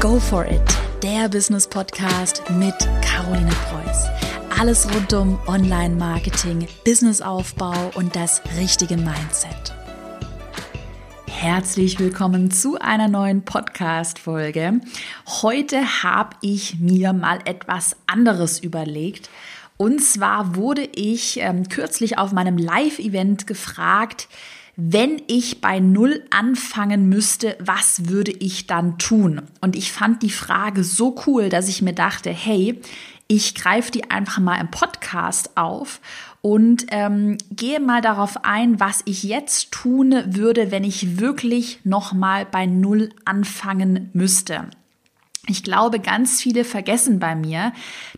Go 0.00 0.18
for 0.18 0.46
it, 0.46 0.62
der 1.02 1.28
Business 1.28 1.68
Podcast 1.68 2.42
mit 2.52 2.74
Caroline 3.02 3.50
Preuß. 3.68 4.06
Alles 4.58 4.88
rund 4.94 5.12
um 5.12 5.38
Online-Marketing, 5.46 6.66
Businessaufbau 6.86 7.90
und 7.96 8.16
das 8.16 8.40
richtige 8.58 8.96
Mindset. 8.96 9.74
Herzlich 11.28 11.98
willkommen 11.98 12.50
zu 12.50 12.78
einer 12.80 13.08
neuen 13.08 13.42
Podcast-Folge. 13.42 14.80
Heute 15.42 16.02
habe 16.02 16.34
ich 16.40 16.80
mir 16.80 17.12
mal 17.12 17.40
etwas 17.44 17.94
anderes 18.06 18.58
überlegt. 18.58 19.28
Und 19.76 20.02
zwar 20.02 20.56
wurde 20.56 20.88
ich 20.94 21.40
ähm, 21.40 21.68
kürzlich 21.68 22.16
auf 22.16 22.32
meinem 22.32 22.56
Live-Event 22.56 23.46
gefragt, 23.46 24.28
wenn 24.82 25.20
ich 25.26 25.60
bei 25.60 25.78
Null 25.78 26.22
anfangen 26.30 27.08
müsste, 27.08 27.56
was 27.60 28.08
würde 28.08 28.32
ich 28.32 28.66
dann 28.66 28.96
tun? 28.98 29.42
Und 29.60 29.76
ich 29.76 29.92
fand 29.92 30.22
die 30.22 30.30
Frage 30.30 30.84
so 30.84 31.16
cool, 31.26 31.50
dass 31.50 31.68
ich 31.68 31.82
mir 31.82 31.92
dachte, 31.92 32.30
hey, 32.30 32.80
ich 33.28 33.54
greife 33.54 33.92
die 33.92 34.10
einfach 34.10 34.38
mal 34.38 34.58
im 34.60 34.70
Podcast 34.70 35.56
auf 35.56 36.00
und 36.40 36.86
ähm, 36.90 37.36
gehe 37.50 37.78
mal 37.78 38.00
darauf 38.00 38.44
ein, 38.44 38.80
was 38.80 39.02
ich 39.04 39.22
jetzt 39.22 39.70
tun 39.70 40.14
würde, 40.26 40.70
wenn 40.70 40.84
ich 40.84 41.20
wirklich 41.20 41.80
noch 41.84 42.12
mal 42.12 42.46
bei 42.46 42.64
Null 42.64 43.10
anfangen 43.26 44.08
müsste. 44.14 44.64
Ich 45.50 45.64
glaube, 45.64 45.98
ganz 45.98 46.40
viele 46.40 46.64
vergessen 46.64 47.18
bei 47.18 47.34
mir, 47.34 47.72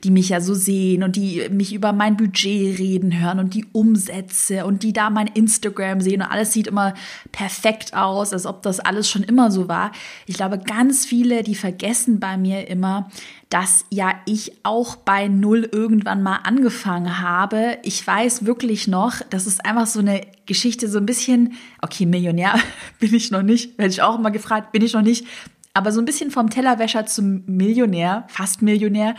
die 0.05 0.11
mich 0.11 0.29
ja 0.29 0.41
so 0.43 0.53
sehen 0.53 1.03
und 1.03 1.17
die 1.17 1.49
mich 1.51 1.73
über 1.73 1.95
mein 1.95 2.19
Budget 2.19 2.79
reden 2.79 3.19
hören 3.19 3.39
und 3.39 3.55
die 3.55 3.65
Umsätze 3.73 4.67
und 4.67 4.83
die 4.83 4.93
da 4.93 5.09
mein 5.09 5.29
Instagram 5.29 6.03
sehen 6.03 6.21
und 6.21 6.29
alles 6.29 6.53
sieht 6.53 6.67
immer 6.67 6.93
perfekt 7.33 7.95
aus, 7.95 8.35
als 8.35 8.45
ob 8.45 8.63
das 8.63 8.81
alles 8.81 9.09
schon 9.09 9.23
immer 9.23 9.51
so 9.51 9.67
war. 9.67 9.93
Ich 10.27 10.37
glaube, 10.37 10.59
ganz 10.59 11.07
viele, 11.07 11.43
die 11.43 11.55
vergessen 11.55 12.21
bei 12.21 12.37
mir 12.37 12.69
immer, 12.69 13.09
dass 13.49 13.87
ja 13.91 14.15
ich 14.27 14.53
auch 14.63 14.97
bei 14.97 15.29
Null 15.29 15.69
irgendwann 15.73 16.23
mal 16.23 16.41
angefangen 16.45 17.21
habe. 17.21 17.79
Ich 17.83 18.07
weiß 18.07 18.45
wirklich 18.45 18.89
noch, 18.89 19.17
das 19.31 19.47
ist 19.47 19.65
einfach 19.65 19.87
so 19.87 20.01
eine 20.01 20.23
Geschichte, 20.45 20.89
so 20.89 20.99
ein 20.99 21.07
bisschen, 21.07 21.55
okay, 21.81 22.05
Millionär 22.05 22.55
bin 22.99 23.15
ich 23.15 23.31
noch 23.31 23.43
nicht, 23.43 23.79
werde 23.79 23.91
ich 23.91 24.03
auch 24.03 24.19
immer 24.19 24.31
gefragt, 24.31 24.73
bin 24.73 24.83
ich 24.83 24.93
noch 24.93 25.03
nicht, 25.03 25.27
aber 25.75 25.91
so 25.91 26.01
ein 26.01 26.05
bisschen 26.05 26.31
vom 26.31 26.51
Tellerwäscher 26.51 27.07
zum 27.07 27.45
Millionär, 27.47 28.25
fast 28.29 28.61
Millionär. 28.61 29.15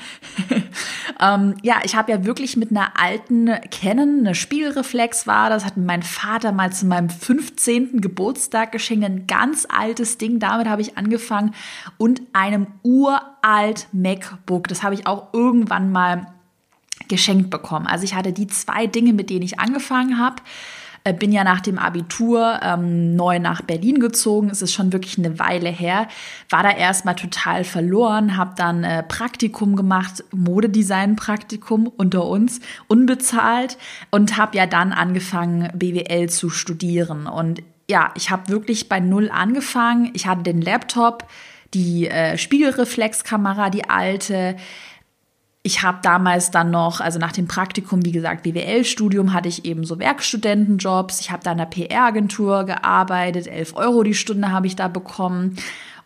ähm, 1.20 1.56
ja, 1.64 1.78
ich 1.84 1.96
habe 1.96 2.12
ja 2.12 2.26
wirklich 2.26 2.58
mit 2.58 2.70
einer 2.70 2.92
alten 3.00 3.50
Canon, 3.72 4.20
eine 4.20 4.36
Spiegelreflex 4.36 5.26
war, 5.26 5.50
das 5.50 5.66
hat 5.66 5.78
mein 5.78 6.04
Vater 6.04 6.52
mal 6.52 6.72
zu 6.72 6.86
meinem 6.86 7.10
15. 7.10 8.02
Geburtstag 8.02 8.72
geschenkt, 8.72 9.04
ein 9.06 9.26
ganz 9.26 9.66
altes 9.68 10.20
Ding, 10.20 10.38
damit 10.40 10.68
habe 10.68 10.84
ich 10.84 10.98
angefangen 10.98 11.56
und 11.98 12.22
einem 12.34 12.68
uralt 12.84 13.88
MacBook, 13.92 14.68
das 14.68 14.84
habe 14.84 14.94
ich 14.94 15.08
auch 15.08 15.34
irgendwann 15.34 15.92
mal 15.92 16.28
geschenkt 17.08 17.50
bekommen. 17.50 17.88
Also 17.88 18.04
ich 18.04 18.14
hatte 18.14 18.32
die 18.32 18.48
zwei 18.48 18.86
Dinge, 18.86 19.14
mit 19.14 19.30
denen 19.30 19.42
ich 19.42 19.60
angefangen 19.60 20.20
habe. 20.20 20.36
Äh, 21.06 21.14
bin 21.14 21.34
ja 21.34 21.44
nach 21.44 21.60
dem 21.60 21.78
Abitur 21.78 22.60
ähm, 22.64 23.16
neu 23.16 23.40
nach 23.40 23.62
Berlin 23.62 24.00
gezogen. 24.00 24.50
Es 24.50 24.62
ist 24.62 24.74
schon 24.74 24.94
wirklich 24.94 25.18
eine 25.18 25.38
Weile 25.38 25.70
her. 25.70 26.08
War 26.50 26.64
da 26.64 26.72
erstmal 26.72 27.16
total 27.16 27.66
verloren, 27.66 28.38
habe 28.38 28.54
dann 28.56 28.86
äh, 28.86 29.04
Praktikum 29.04 29.76
gemacht, 29.76 30.24
Modedesign-Praktikum 30.32 31.88
unter 31.88 32.26
uns, 32.26 32.62
unbezahlt 32.88 33.78
und 34.12 34.38
habe 34.38 34.58
ja 34.58 34.66
dann 34.66 34.94
angefangen, 34.94 35.70
BWL 35.74 36.30
zu 36.30 36.50
studieren. 36.50 37.28
Und 37.28 37.62
ja, 37.90 38.14
ich 38.16 38.30
habe 38.32 38.48
wirklich 38.48 38.88
bei 38.88 39.02
Null 39.02 39.30
angefangen. 39.30 40.12
Ich 40.14 40.26
hatte 40.26 40.44
den 40.44 40.62
Laptop, 40.62 41.28
die 41.74 42.08
äh, 42.08 42.38
Spiegelreflexkamera, 42.38 43.70
die 43.70 43.90
alte 43.90 44.56
ich 45.66 45.82
habe 45.82 46.00
damals 46.02 46.52
dann 46.52 46.72
noch, 46.72 47.00
also 47.00 47.20
nach 47.20 47.32
dem 47.32 47.48
Praktikum, 47.48 48.04
wie 48.04 48.12
gesagt, 48.12 48.44
BWL-Studium, 48.44 49.32
hatte 49.32 49.48
ich 49.48 49.64
eben 49.64 49.86
so 49.86 49.98
Werkstudentenjobs. 49.98 51.22
Ich 51.22 51.32
habe 51.32 51.42
da 51.42 51.54
in 51.54 51.58
der 51.58 51.66
PR-Agentur 51.66 52.66
gearbeitet, 52.66 53.48
11 53.48 53.78
Euro 53.78 54.04
die 54.04 54.14
Stunde 54.14 54.52
habe 54.52 54.68
ich 54.68 54.76
da 54.76 54.90
bekommen. 54.90 55.56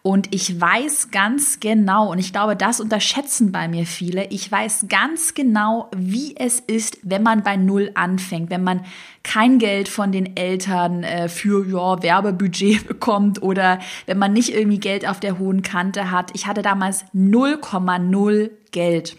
Und 0.04 0.34
ich 0.34 0.62
weiß 0.62 1.10
ganz 1.10 1.60
genau, 1.60 2.12
und 2.12 2.20
ich 2.20 2.32
glaube, 2.32 2.56
das 2.56 2.80
unterschätzen 2.80 3.52
bei 3.52 3.68
mir 3.68 3.88
viele, 3.88 4.28
ich 4.28 4.50
weiß 4.50 4.86
ganz 4.90 5.34
genau, 5.34 5.90
wie 5.94 6.36
es 6.38 6.60
ist, 6.60 7.00
wenn 7.02 7.24
man 7.24 7.42
bei 7.42 7.58
Null 7.58 7.92
anfängt, 7.96 8.52
wenn 8.52 8.64
man 8.64 8.86
kein 9.24 9.58
Geld 9.58 9.90
von 9.90 10.12
den 10.12 10.38
Eltern 10.38 11.04
äh, 11.04 11.28
für 11.28 11.68
ja, 11.68 12.02
Werbebudget 12.02 12.88
bekommt 12.88 13.42
oder 13.42 13.80
wenn 14.06 14.20
man 14.20 14.34
nicht 14.34 14.54
irgendwie 14.54 14.80
Geld 14.80 15.06
auf 15.06 15.20
der 15.20 15.40
hohen 15.40 15.64
Kante 15.64 16.12
hat. 16.12 16.30
Ich 16.36 16.46
hatte 16.46 16.62
damals 16.62 17.04
0,0 17.14 18.52
Geld. 18.72 19.18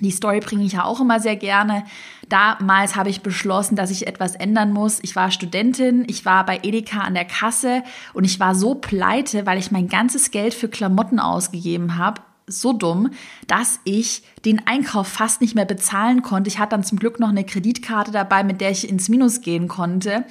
Die 0.00 0.10
Story 0.10 0.40
bringe 0.40 0.64
ich 0.64 0.72
ja 0.72 0.84
auch 0.84 1.00
immer 1.00 1.20
sehr 1.20 1.36
gerne. 1.36 1.84
Damals 2.28 2.96
habe 2.96 3.10
ich 3.10 3.22
beschlossen, 3.22 3.76
dass 3.76 3.90
ich 3.90 4.06
etwas 4.06 4.34
ändern 4.34 4.72
muss. 4.72 4.98
Ich 5.02 5.16
war 5.16 5.30
Studentin, 5.30 6.04
ich 6.06 6.24
war 6.24 6.44
bei 6.44 6.60
Edeka 6.62 7.00
an 7.00 7.14
der 7.14 7.24
Kasse 7.24 7.82
und 8.12 8.24
ich 8.24 8.38
war 8.38 8.54
so 8.54 8.74
pleite, 8.74 9.46
weil 9.46 9.58
ich 9.58 9.70
mein 9.70 9.88
ganzes 9.88 10.30
Geld 10.30 10.54
für 10.54 10.68
Klamotten 10.68 11.20
ausgegeben 11.20 11.96
habe. 11.96 12.20
So 12.46 12.72
dumm, 12.72 13.10
dass 13.46 13.78
ich 13.84 14.22
den 14.44 14.66
Einkauf 14.66 15.06
fast 15.06 15.40
nicht 15.42 15.54
mehr 15.54 15.66
bezahlen 15.66 16.22
konnte. 16.22 16.48
Ich 16.48 16.58
hatte 16.58 16.70
dann 16.70 16.84
zum 16.84 16.98
Glück 16.98 17.20
noch 17.20 17.28
eine 17.28 17.44
Kreditkarte 17.44 18.10
dabei, 18.10 18.42
mit 18.42 18.60
der 18.60 18.70
ich 18.70 18.88
ins 18.88 19.08
Minus 19.10 19.42
gehen 19.42 19.68
konnte. 19.68 20.24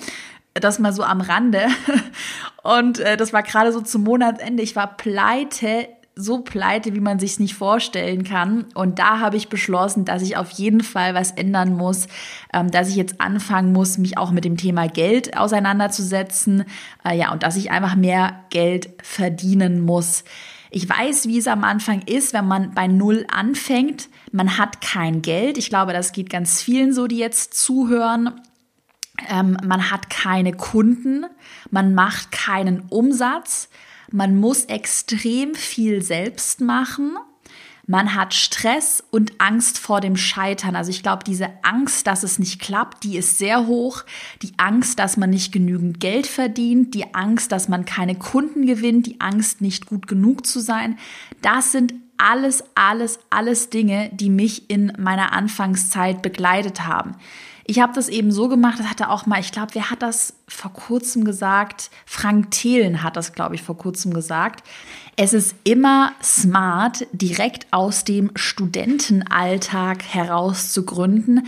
Das 0.55 0.79
mal 0.79 0.93
so 0.93 1.03
am 1.03 1.21
Rande. 1.21 1.67
Und 2.63 2.99
äh, 2.99 3.17
das 3.17 3.33
war 3.33 3.43
gerade 3.43 3.71
so 3.71 3.81
zum 3.81 4.03
Monatsende. 4.03 4.63
Ich 4.63 4.75
war 4.75 4.97
pleite 4.97 5.87
so 6.17 6.39
pleite, 6.39 6.93
wie 6.95 6.99
man 6.99 7.19
sich 7.19 7.39
nicht 7.39 7.53
vorstellen 7.53 8.23
kann. 8.23 8.65
Und 8.73 8.99
da 8.99 9.19
habe 9.19 9.37
ich 9.37 9.49
beschlossen, 9.49 10.03
dass 10.03 10.21
ich 10.21 10.35
auf 10.35 10.49
jeden 10.51 10.81
Fall 10.81 11.13
was 11.13 11.31
ändern 11.31 11.73
muss, 11.75 12.07
ähm, 12.53 12.71
dass 12.71 12.89
ich 12.89 12.95
jetzt 12.95 13.21
anfangen 13.21 13.71
muss, 13.71 13.97
mich 13.97 14.17
auch 14.17 14.31
mit 14.31 14.43
dem 14.43 14.57
Thema 14.57 14.87
Geld 14.87 15.37
auseinanderzusetzen. 15.37 16.65
Äh, 17.05 17.17
ja, 17.17 17.31
und 17.31 17.43
dass 17.43 17.55
ich 17.55 17.71
einfach 17.71 17.95
mehr 17.95 18.43
Geld 18.49 18.89
verdienen 19.03 19.81
muss. 19.81 20.23
Ich 20.69 20.89
weiß, 20.89 21.27
wie 21.27 21.37
es 21.37 21.47
am 21.47 21.63
Anfang 21.63 22.01
ist, 22.01 22.33
wenn 22.33 22.47
man 22.47 22.73
bei 22.73 22.87
Null 22.87 23.25
anfängt. 23.31 24.09
Man 24.31 24.57
hat 24.57 24.81
kein 24.81 25.21
Geld. 25.21 25.57
Ich 25.57 25.69
glaube, 25.69 25.93
das 25.93 26.11
geht 26.11 26.29
ganz 26.29 26.61
vielen 26.61 26.93
so, 26.93 27.07
die 27.07 27.17
jetzt 27.17 27.53
zuhören. 27.53 28.41
Ähm, 29.29 29.57
man 29.63 29.91
hat 29.91 30.09
keine 30.09 30.53
Kunden. 30.53 31.25
Man 31.71 31.93
macht 31.93 32.31
keinen 32.31 32.81
Umsatz. 32.89 33.69
Man 34.11 34.37
muss 34.37 34.65
extrem 34.65 35.55
viel 35.55 36.01
selbst 36.01 36.61
machen. 36.61 37.17
Man 37.89 38.15
hat 38.15 38.33
Stress 38.33 39.01
und 39.11 39.39
Angst 39.39 39.77
vor 39.77 40.01
dem 40.01 40.17
Scheitern. 40.17 40.75
Also 40.75 40.91
ich 40.91 41.03
glaube, 41.03 41.23
diese 41.25 41.47
Angst, 41.63 42.05
dass 42.05 42.23
es 42.23 42.37
nicht 42.37 42.59
klappt, 42.59 43.05
die 43.05 43.15
ist 43.15 43.37
sehr 43.37 43.65
hoch. 43.65 44.03
Die 44.41 44.51
Angst, 44.57 44.99
dass 44.99 45.15
man 45.15 45.29
nicht 45.29 45.53
genügend 45.53 46.01
Geld 46.01 46.27
verdient, 46.27 46.93
die 46.93 47.15
Angst, 47.15 47.53
dass 47.53 47.69
man 47.69 47.85
keine 47.85 48.15
Kunden 48.15 48.65
gewinnt, 48.65 49.05
die 49.05 49.21
Angst, 49.21 49.61
nicht 49.61 49.85
gut 49.85 50.05
genug 50.05 50.45
zu 50.45 50.59
sein. 50.59 50.99
Das 51.41 51.71
sind 51.71 51.93
alles, 52.17 52.63
alles, 52.75 53.19
alles 53.29 53.69
Dinge, 53.69 54.09
die 54.13 54.29
mich 54.29 54.69
in 54.69 54.91
meiner 54.97 55.31
Anfangszeit 55.31 56.21
begleitet 56.21 56.85
haben. 56.85 57.15
Ich 57.69 57.81
habe 57.81 57.91
das 57.93 58.07
eben 58.07 58.31
so 58.31 58.47
gemacht, 58.47 58.79
das 58.79 58.89
hatte 58.89 59.09
auch 59.09 59.25
mal, 59.25 59.41
ich 59.41 59.51
glaube, 59.51 59.71
wer 59.73 59.91
hat 59.91 60.01
das 60.01 60.33
vor 60.47 60.71
kurzem 60.71 61.25
gesagt? 61.25 61.91
Frank 62.05 62.51
Thelen 62.51 63.03
hat 63.03 63.17
das, 63.17 63.33
glaube 63.33 63.55
ich, 63.55 63.61
vor 63.61 63.77
kurzem 63.77 64.13
gesagt. 64.13 64.65
Es 65.17 65.33
ist 65.33 65.53
immer 65.65 66.13
smart, 66.23 67.05
direkt 67.11 67.67
aus 67.71 68.05
dem 68.05 68.31
Studentenalltag 68.35 70.01
heraus 70.03 70.71
zu 70.71 70.85
gründen, 70.85 71.47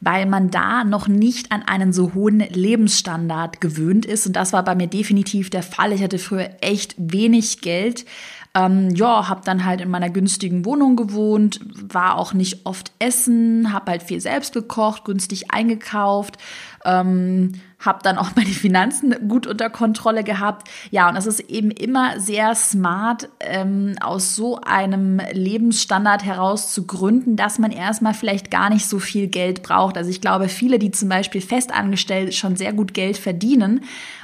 weil 0.00 0.26
man 0.26 0.50
da 0.50 0.82
noch 0.82 1.06
nicht 1.06 1.52
an 1.52 1.62
einen 1.62 1.92
so 1.92 2.14
hohen 2.14 2.40
Lebensstandard 2.40 3.60
gewöhnt 3.60 4.06
ist. 4.06 4.26
Und 4.26 4.34
das 4.34 4.52
war 4.52 4.64
bei 4.64 4.74
mir 4.74 4.88
definitiv 4.88 5.50
der 5.50 5.62
Fall. 5.62 5.92
Ich 5.92 6.02
hatte 6.02 6.18
früher 6.18 6.50
echt 6.62 6.96
wenig 6.98 7.60
Geld 7.60 8.06
ähm, 8.54 8.90
ja, 8.90 9.28
habe 9.28 9.42
dann 9.44 9.64
halt 9.64 9.80
in 9.80 9.90
meiner 9.90 10.10
günstigen 10.10 10.64
Wohnung 10.64 10.96
gewohnt, 10.96 11.60
war 11.80 12.18
auch 12.18 12.32
nicht 12.32 12.66
oft 12.66 12.90
essen, 12.98 13.72
habe 13.72 13.92
halt 13.92 14.02
viel 14.02 14.20
selbst 14.20 14.52
gekocht, 14.52 15.04
günstig 15.04 15.52
eingekauft, 15.52 16.36
ähm, 16.84 17.52
habe 17.78 18.00
dann 18.02 18.18
auch 18.18 18.30
meine 18.36 18.48
Finanzen 18.48 19.14
gut 19.28 19.46
unter 19.46 19.70
Kontrolle 19.70 20.24
gehabt. 20.24 20.68
Ja, 20.90 21.08
und 21.08 21.14
es 21.14 21.26
ist 21.26 21.38
eben 21.48 21.70
immer 21.70 22.18
sehr 22.18 22.56
smart, 22.56 23.28
ähm, 23.38 23.94
aus 24.00 24.34
so 24.34 24.60
einem 24.62 25.20
Lebensstandard 25.32 26.24
heraus 26.24 26.74
zu 26.74 26.86
gründen, 26.86 27.36
dass 27.36 27.60
man 27.60 27.70
erstmal 27.70 28.14
vielleicht 28.14 28.50
gar 28.50 28.68
nicht 28.68 28.88
so 28.88 28.98
viel 28.98 29.28
Geld 29.28 29.62
braucht. 29.62 29.96
Also 29.96 30.10
ich 30.10 30.20
glaube, 30.20 30.48
viele, 30.48 30.80
die 30.80 30.90
zum 30.90 31.08
Beispiel 31.08 31.40
festangestellt 31.40 32.34
schon 32.34 32.56
sehr 32.56 32.72
gut 32.72 32.94
Geld 32.94 33.16
verdienen 33.16 33.82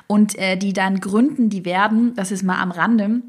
und 0.09 0.37
äh, 0.37 0.57
die 0.57 0.73
dann 0.73 0.99
gründen, 0.99 1.49
die 1.49 1.65
werden, 1.65 2.15
das 2.17 2.33
ist 2.33 2.43
mal 2.43 2.61
am 2.61 2.73
Rande, 2.73 3.23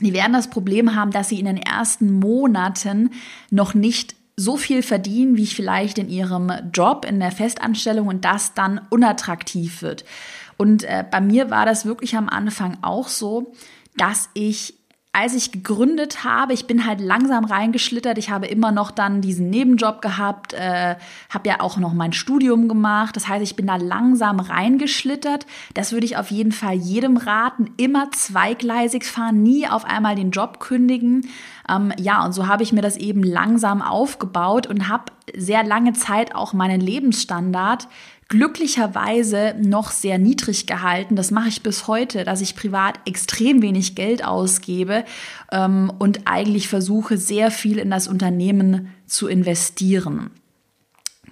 die 0.00 0.12
werden 0.12 0.32
das 0.32 0.48
Problem 0.48 0.94
haben, 0.94 1.10
dass 1.10 1.28
sie 1.28 1.38
in 1.38 1.46
den 1.46 1.56
ersten 1.56 2.12
Monaten 2.12 3.10
noch 3.50 3.74
nicht 3.74 4.14
so 4.36 4.56
viel 4.56 4.82
verdienen, 4.82 5.36
wie 5.36 5.44
ich 5.44 5.56
vielleicht 5.56 5.96
in 5.96 6.10
ihrem 6.10 6.52
Job, 6.72 7.06
in 7.08 7.20
der 7.20 7.32
Festanstellung 7.32 8.06
und 8.06 8.24
das 8.24 8.52
dann 8.52 8.80
unattraktiv 8.90 9.80
wird. 9.80 10.04
Und 10.58 10.84
äh, 10.84 11.04
bei 11.10 11.20
mir 11.20 11.50
war 11.50 11.64
das 11.64 11.86
wirklich 11.86 12.16
am 12.16 12.28
Anfang 12.28 12.78
auch 12.82 13.08
so, 13.08 13.52
dass 13.96 14.28
ich 14.34 14.74
als 15.16 15.32
ich 15.32 15.50
gegründet 15.50 16.24
habe, 16.24 16.52
ich 16.52 16.66
bin 16.66 16.84
halt 16.84 17.00
langsam 17.00 17.46
reingeschlittert. 17.46 18.18
Ich 18.18 18.28
habe 18.28 18.46
immer 18.48 18.70
noch 18.70 18.90
dann 18.90 19.22
diesen 19.22 19.48
Nebenjob 19.48 20.02
gehabt, 20.02 20.52
äh, 20.52 20.96
habe 21.30 21.48
ja 21.48 21.60
auch 21.60 21.78
noch 21.78 21.94
mein 21.94 22.12
Studium 22.12 22.68
gemacht. 22.68 23.16
Das 23.16 23.26
heißt, 23.26 23.42
ich 23.42 23.56
bin 23.56 23.66
da 23.66 23.76
langsam 23.76 24.40
reingeschlittert. 24.40 25.46
Das 25.72 25.92
würde 25.92 26.04
ich 26.04 26.18
auf 26.18 26.30
jeden 26.30 26.52
Fall 26.52 26.74
jedem 26.74 27.16
raten. 27.16 27.70
Immer 27.78 28.10
zweigleisig 28.10 29.04
fahren, 29.04 29.42
nie 29.42 29.66
auf 29.66 29.86
einmal 29.86 30.16
den 30.16 30.32
Job 30.32 30.60
kündigen. 30.60 31.26
Ähm, 31.66 31.94
ja, 31.96 32.22
und 32.22 32.32
so 32.32 32.46
habe 32.46 32.62
ich 32.62 32.74
mir 32.74 32.82
das 32.82 32.98
eben 32.98 33.22
langsam 33.22 33.80
aufgebaut 33.80 34.66
und 34.66 34.88
habe 34.88 35.04
sehr 35.34 35.64
lange 35.64 35.94
Zeit 35.94 36.34
auch 36.34 36.52
meinen 36.52 36.82
Lebensstandard 36.82 37.88
glücklicherweise 38.28 39.54
noch 39.60 39.90
sehr 39.90 40.18
niedrig 40.18 40.66
gehalten. 40.66 41.16
Das 41.16 41.30
mache 41.30 41.48
ich 41.48 41.62
bis 41.62 41.86
heute, 41.86 42.24
dass 42.24 42.40
ich 42.40 42.56
privat 42.56 42.98
extrem 43.06 43.62
wenig 43.62 43.94
Geld 43.94 44.24
ausgebe 44.24 45.04
ähm, 45.52 45.92
und 45.98 46.20
eigentlich 46.24 46.68
versuche, 46.68 47.18
sehr 47.18 47.50
viel 47.50 47.78
in 47.78 47.90
das 47.90 48.08
Unternehmen 48.08 48.92
zu 49.06 49.28
investieren. 49.28 50.30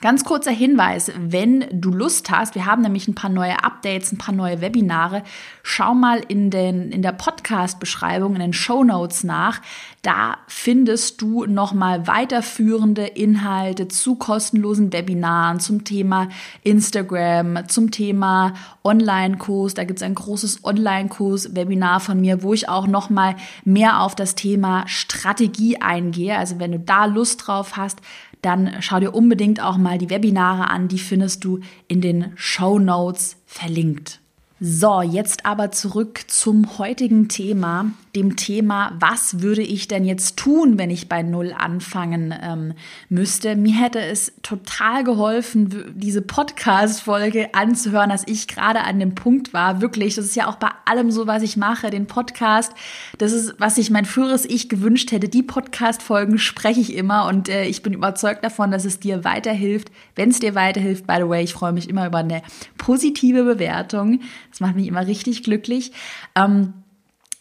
Ganz 0.04 0.22
kurzer 0.22 0.50
Hinweis, 0.50 1.10
wenn 1.16 1.64
du 1.72 1.90
Lust 1.90 2.30
hast, 2.30 2.54
wir 2.54 2.66
haben 2.66 2.82
nämlich 2.82 3.08
ein 3.08 3.14
paar 3.14 3.30
neue 3.30 3.64
Updates, 3.64 4.12
ein 4.12 4.18
paar 4.18 4.34
neue 4.34 4.60
Webinare, 4.60 5.22
schau 5.62 5.94
mal 5.94 6.20
in, 6.28 6.50
den, 6.50 6.92
in 6.92 7.00
der 7.00 7.12
Podcast-Beschreibung, 7.12 8.34
in 8.34 8.40
den 8.40 8.52
Show 8.52 8.84
Notes 8.84 9.24
nach. 9.24 9.62
Da 10.02 10.36
findest 10.46 11.22
du 11.22 11.46
nochmal 11.46 12.06
weiterführende 12.06 13.06
Inhalte 13.06 13.88
zu 13.88 14.16
kostenlosen 14.16 14.92
Webinaren 14.92 15.58
zum 15.58 15.84
Thema 15.84 16.28
Instagram, 16.64 17.66
zum 17.68 17.90
Thema 17.90 18.52
Online-Kurs. 18.82 19.72
Da 19.72 19.84
gibt 19.84 20.00
es 20.00 20.02
ein 20.02 20.14
großes 20.14 20.64
Online-Kurs-Webinar 20.64 22.00
von 22.00 22.20
mir, 22.20 22.42
wo 22.42 22.52
ich 22.52 22.68
auch 22.68 22.86
nochmal 22.86 23.36
mehr 23.64 24.02
auf 24.02 24.14
das 24.14 24.34
Thema 24.34 24.86
Strategie 24.86 25.80
eingehe. 25.80 26.36
Also 26.36 26.58
wenn 26.58 26.72
du 26.72 26.78
da 26.78 27.06
Lust 27.06 27.46
drauf 27.46 27.78
hast, 27.78 28.02
dann 28.44 28.76
schau 28.80 29.00
dir 29.00 29.14
unbedingt 29.14 29.60
auch 29.60 29.76
mal 29.76 29.98
die 29.98 30.10
Webinare 30.10 30.68
an, 30.68 30.88
die 30.88 30.98
findest 30.98 31.44
du 31.44 31.60
in 31.88 32.00
den 32.00 32.32
Show 32.36 32.78
Notes 32.78 33.36
verlinkt. 33.46 34.20
So, 34.66 35.02
jetzt 35.02 35.44
aber 35.44 35.72
zurück 35.72 36.22
zum 36.26 36.78
heutigen 36.78 37.28
Thema, 37.28 37.90
dem 38.16 38.36
Thema, 38.36 38.92
was 38.98 39.42
würde 39.42 39.60
ich 39.60 39.88
denn 39.88 40.06
jetzt 40.06 40.38
tun, 40.38 40.78
wenn 40.78 40.88
ich 40.88 41.06
bei 41.06 41.22
Null 41.22 41.52
anfangen 41.52 42.34
ähm, 42.40 42.72
müsste. 43.10 43.56
Mir 43.56 43.74
hätte 43.74 44.00
es 44.00 44.32
total 44.42 45.04
geholfen, 45.04 45.92
diese 45.94 46.22
Podcast-Folge 46.22 47.54
anzuhören, 47.54 48.08
dass 48.08 48.22
ich 48.26 48.48
gerade 48.48 48.80
an 48.80 49.00
dem 49.00 49.14
Punkt 49.14 49.52
war. 49.52 49.82
Wirklich, 49.82 50.14
das 50.14 50.24
ist 50.24 50.36
ja 50.36 50.48
auch 50.48 50.56
bei 50.56 50.70
allem 50.86 51.10
so, 51.10 51.26
was 51.26 51.42
ich 51.42 51.58
mache, 51.58 51.90
den 51.90 52.06
Podcast. 52.06 52.72
Das 53.18 53.32
ist, 53.32 53.56
was 53.58 53.74
sich 53.74 53.90
mein 53.90 54.06
früheres 54.06 54.46
Ich 54.46 54.70
gewünscht 54.70 55.12
hätte. 55.12 55.28
Die 55.28 55.42
Podcast-Folgen 55.42 56.38
spreche 56.38 56.80
ich 56.80 56.94
immer 56.94 57.26
und 57.26 57.50
äh, 57.50 57.66
ich 57.66 57.82
bin 57.82 57.92
überzeugt 57.92 58.42
davon, 58.42 58.70
dass 58.70 58.86
es 58.86 58.98
dir 58.98 59.24
weiterhilft. 59.24 59.90
Wenn 60.14 60.30
es 60.30 60.38
dir 60.38 60.54
weiterhilft, 60.54 61.06
by 61.06 61.16
the 61.18 61.28
way, 61.28 61.44
ich 61.44 61.52
freue 61.52 61.72
mich 61.72 61.90
immer 61.90 62.06
über 62.06 62.18
eine 62.18 62.40
positive 62.78 63.44
Bewertung. 63.44 64.20
Das 64.54 64.60
macht 64.60 64.76
mich 64.76 64.86
immer 64.86 65.06
richtig 65.06 65.42
glücklich. 65.42 65.90
Ähm, 66.36 66.74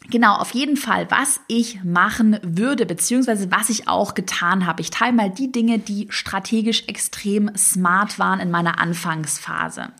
Genau, 0.10 0.36
auf 0.36 0.54
jeden 0.54 0.75
Fall, 0.75 1.10
was 1.12 1.39
ich 1.48 1.81
machen 1.86 2.38
würde, 2.44 2.86
beziehungsweise 2.86 3.51
was 3.51 3.69
ich 3.69 3.88
auch 3.88 4.15
getan 4.15 4.65
habe. 4.65 4.81
Ich 4.81 4.89
teile 4.89 5.13
mal 5.13 5.30
die 5.30 5.50
Dinge, 5.50 5.80
die 5.80 6.07
strategisch 6.10 6.83
extrem 6.88 7.56
smart 7.56 8.19
waren 8.19 8.42
in 8.42 8.51
meiner 8.51 8.80
Anfangsphase. 8.80 9.94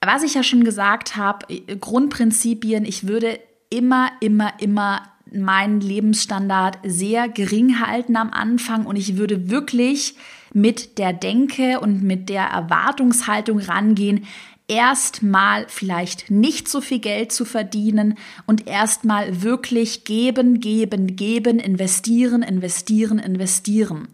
Was 0.00 0.22
ich 0.22 0.34
ja 0.34 0.44
schon 0.44 0.62
gesagt 0.62 1.16
habe, 1.16 1.44
Grundprinzipien, 1.80 2.84
ich 2.84 3.08
würde 3.08 3.40
immer, 3.68 4.12
immer, 4.20 4.52
immer 4.60 5.02
meinen 5.32 5.80
Lebensstandard 5.80 6.78
sehr 6.84 7.28
gering 7.28 7.80
halten 7.80 8.16
am 8.16 8.30
Anfang 8.30 8.86
und 8.86 8.94
ich 8.94 9.16
würde 9.16 9.50
wirklich 9.50 10.14
mit 10.52 10.98
der 10.98 11.12
Denke 11.12 11.80
und 11.80 12.02
mit 12.02 12.28
der 12.28 12.44
Erwartungshaltung 12.44 13.58
rangehen, 13.58 14.26
erstmal 14.70 15.66
vielleicht 15.68 16.30
nicht 16.30 16.68
so 16.68 16.80
viel 16.80 17.00
Geld 17.00 17.32
zu 17.32 17.44
verdienen 17.44 18.16
und 18.46 18.68
erstmal 18.68 19.42
wirklich 19.42 20.04
geben, 20.04 20.60
geben, 20.60 21.16
geben, 21.16 21.58
investieren, 21.58 22.42
investieren, 22.42 23.18
investieren. 23.18 24.06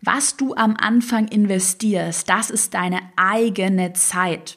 Was 0.00 0.36
du 0.36 0.54
am 0.54 0.76
Anfang 0.78 1.26
investierst, 1.28 2.28
das 2.28 2.50
ist 2.50 2.74
deine 2.74 3.00
eigene 3.16 3.92
Zeit. 3.94 4.56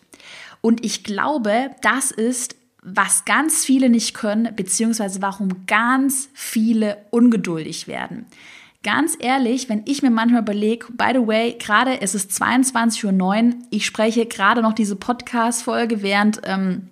Und 0.62 0.86
ich 0.86 1.04
glaube, 1.04 1.72
das 1.82 2.12
ist, 2.12 2.56
was 2.84 3.26
ganz 3.26 3.66
viele 3.66 3.90
nicht 3.90 4.14
können, 4.14 4.56
beziehungsweise 4.56 5.22
warum 5.22 5.66
ganz 5.66 6.30
viele 6.34 7.06
ungeduldig 7.10 7.88
werden. 7.88 8.28
Ganz 8.88 9.18
ehrlich, 9.20 9.68
wenn 9.68 9.82
ich 9.84 10.02
mir 10.02 10.12
manchmal 10.12 10.44
überlege, 10.44 10.86
by 10.94 11.10
the 11.12 11.28
way, 11.28 11.58
gerade 11.60 12.00
es 12.00 12.16
ist 12.16 12.32
22.09 12.42 13.12
Uhr, 13.22 13.54
ich 13.70 13.86
spreche 13.86 14.26
gerade 14.26 14.62
noch 14.62 14.72
diese 14.72 14.96
Podcast-Folge, 14.96 16.02
während 16.02 16.40
ähm, 16.46 16.88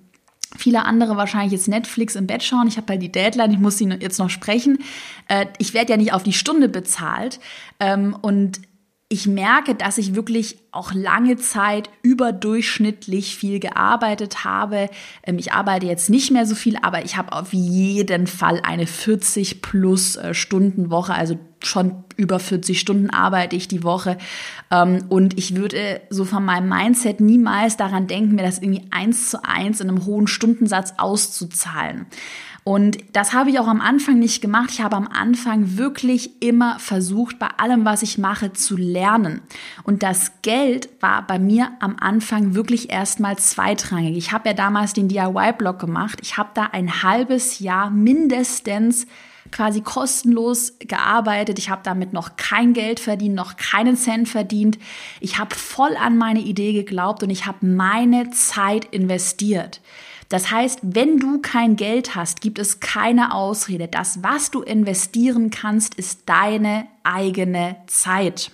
viele 0.57 0.83
andere 0.83 1.15
wahrscheinlich 1.15 1.53
jetzt 1.53 1.69
Netflix 1.69 2.17
im 2.17 2.27
Bett 2.27 2.43
schauen. 2.43 2.67
Ich 2.67 2.75
habe 2.75 2.87
halt 2.89 3.01
die 3.01 3.13
Deadline, 3.13 3.53
ich 3.53 3.59
muss 3.59 3.77
sie 3.77 3.87
jetzt 3.87 4.19
noch 4.19 4.29
sprechen. 4.29 4.79
Äh, 5.29 5.45
ich 5.57 5.73
werde 5.73 5.91
ja 5.91 5.97
nicht 5.97 6.11
auf 6.11 6.23
die 6.23 6.33
Stunde 6.33 6.67
bezahlt. 6.67 7.39
Ähm, 7.79 8.13
und 8.21 8.59
ich 9.07 9.27
merke, 9.27 9.75
dass 9.75 9.99
ich 9.99 10.15
wirklich 10.15 10.57
auch 10.71 10.91
lange 10.91 11.37
Zeit 11.37 11.91
überdurchschnittlich 12.01 13.35
viel 13.35 13.59
gearbeitet 13.59 14.43
habe. 14.43 14.89
Ähm, 15.23 15.37
ich 15.37 15.53
arbeite 15.53 15.85
jetzt 15.85 16.09
nicht 16.09 16.31
mehr 16.31 16.47
so 16.47 16.55
viel, 16.55 16.77
aber 16.81 17.05
ich 17.05 17.15
habe 17.15 17.31
auf 17.33 17.53
jeden 17.53 18.25
Fall 18.25 18.61
eine 18.63 18.87
40 18.87 19.61
plus 19.61 20.15
äh, 20.15 20.33
Stunden 20.33 20.89
Woche, 20.89 21.13
also 21.13 21.37
schon 21.59 22.03
über 22.17 22.39
40 22.39 22.79
Stunden 22.79 23.09
arbeite 23.11 23.55
ich 23.55 23.67
die 23.67 23.83
Woche. 23.83 24.17
Ähm, 24.71 25.05
und 25.09 25.37
ich 25.37 25.55
würde 25.55 26.01
so 26.09 26.25
von 26.25 26.43
meinem 26.43 26.67
Mindset 26.67 27.19
niemals 27.19 27.77
daran 27.77 28.07
denken, 28.07 28.35
mir 28.35 28.43
das 28.43 28.57
irgendwie 28.57 28.87
eins 28.89 29.29
zu 29.29 29.43
eins 29.43 29.81
in 29.81 29.89
einem 29.89 30.05
hohen 30.05 30.27
Stundensatz 30.27 30.95
auszuzahlen. 30.97 32.07
Und 32.67 32.97
das 33.13 33.31
habe 33.31 33.51
ich 33.51 33.59
auch 33.59 33.67
am 33.67 33.79
Anfang 33.79 34.17
nicht 34.17 34.41
gemacht. 34.41 34.71
Ich 34.71 34.81
habe 34.81 34.95
am 34.95 35.07
Anfang 35.07 35.77
wirklich 35.77 36.41
immer 36.41 36.79
versucht, 36.79 37.37
bei 37.37 37.49
allem, 37.57 37.85
was 37.85 38.01
ich 38.01 38.17
mache, 38.17 38.53
zu 38.53 38.75
lernen. 38.75 39.43
Und 39.83 40.01
das 40.01 40.41
Geld 40.41 40.89
war 40.99 41.27
bei 41.27 41.37
mir 41.37 41.73
am 41.79 41.95
Anfang 41.99 42.55
wirklich 42.55 42.89
erstmal 42.89 43.37
zweitrangig. 43.37 44.17
Ich 44.17 44.31
habe 44.31 44.49
ja 44.49 44.55
damals 44.55 44.93
den 44.93 45.07
DIY-Blog 45.07 45.77
gemacht. 45.77 46.17
Ich 46.23 46.37
habe 46.37 46.49
da 46.55 46.63
ein 46.71 47.03
halbes 47.03 47.59
Jahr 47.59 47.91
mindestens 47.91 49.05
quasi 49.51 49.81
kostenlos 49.81 50.73
gearbeitet. 50.79 51.59
Ich 51.59 51.69
habe 51.69 51.81
damit 51.83 52.13
noch 52.13 52.35
kein 52.35 52.73
Geld 52.73 52.99
verdient, 52.99 53.35
noch 53.35 53.57
keinen 53.57 53.95
Cent 53.95 54.27
verdient. 54.27 54.79
Ich 55.19 55.37
habe 55.37 55.53
voll 55.53 55.95
an 55.97 56.17
meine 56.17 56.39
Idee 56.39 56.73
geglaubt 56.73 57.21
und 57.21 57.29
ich 57.29 57.45
habe 57.45 57.63
meine 57.63 58.31
Zeit 58.31 58.85
investiert. 58.85 59.81
Das 60.29 60.51
heißt, 60.51 60.79
wenn 60.81 61.19
du 61.19 61.39
kein 61.41 61.75
Geld 61.75 62.15
hast, 62.15 62.41
gibt 62.41 62.59
es 62.59 62.79
keine 62.79 63.33
Ausrede. 63.33 63.87
Das, 63.87 64.23
was 64.23 64.51
du 64.51 64.61
investieren 64.61 65.49
kannst, 65.49 65.95
ist 65.95 66.21
deine 66.25 66.87
eigene 67.03 67.75
Zeit. 67.87 68.51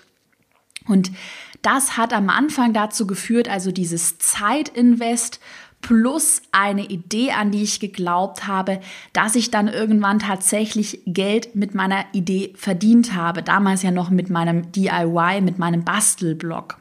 Und 0.87 1.11
das 1.61 1.95
hat 1.97 2.13
am 2.13 2.29
Anfang 2.29 2.73
dazu 2.73 3.07
geführt, 3.07 3.47
also 3.47 3.71
dieses 3.71 4.17
Zeitinvest 4.17 5.39
plus 5.81 6.41
eine 6.51 6.85
Idee, 6.85 7.31
an 7.31 7.51
die 7.51 7.63
ich 7.63 7.79
geglaubt 7.79 8.47
habe, 8.47 8.79
dass 9.13 9.35
ich 9.35 9.51
dann 9.51 9.67
irgendwann 9.67 10.19
tatsächlich 10.19 11.01
Geld 11.05 11.55
mit 11.55 11.73
meiner 11.73 12.05
Idee 12.13 12.53
verdient 12.55 13.13
habe. 13.13 13.43
Damals 13.43 13.81
ja 13.83 13.91
noch 13.91 14.09
mit 14.09 14.29
meinem 14.29 14.71
DIY, 14.71 15.41
mit 15.41 15.57
meinem 15.59 15.83
Bastelblog. 15.83 16.80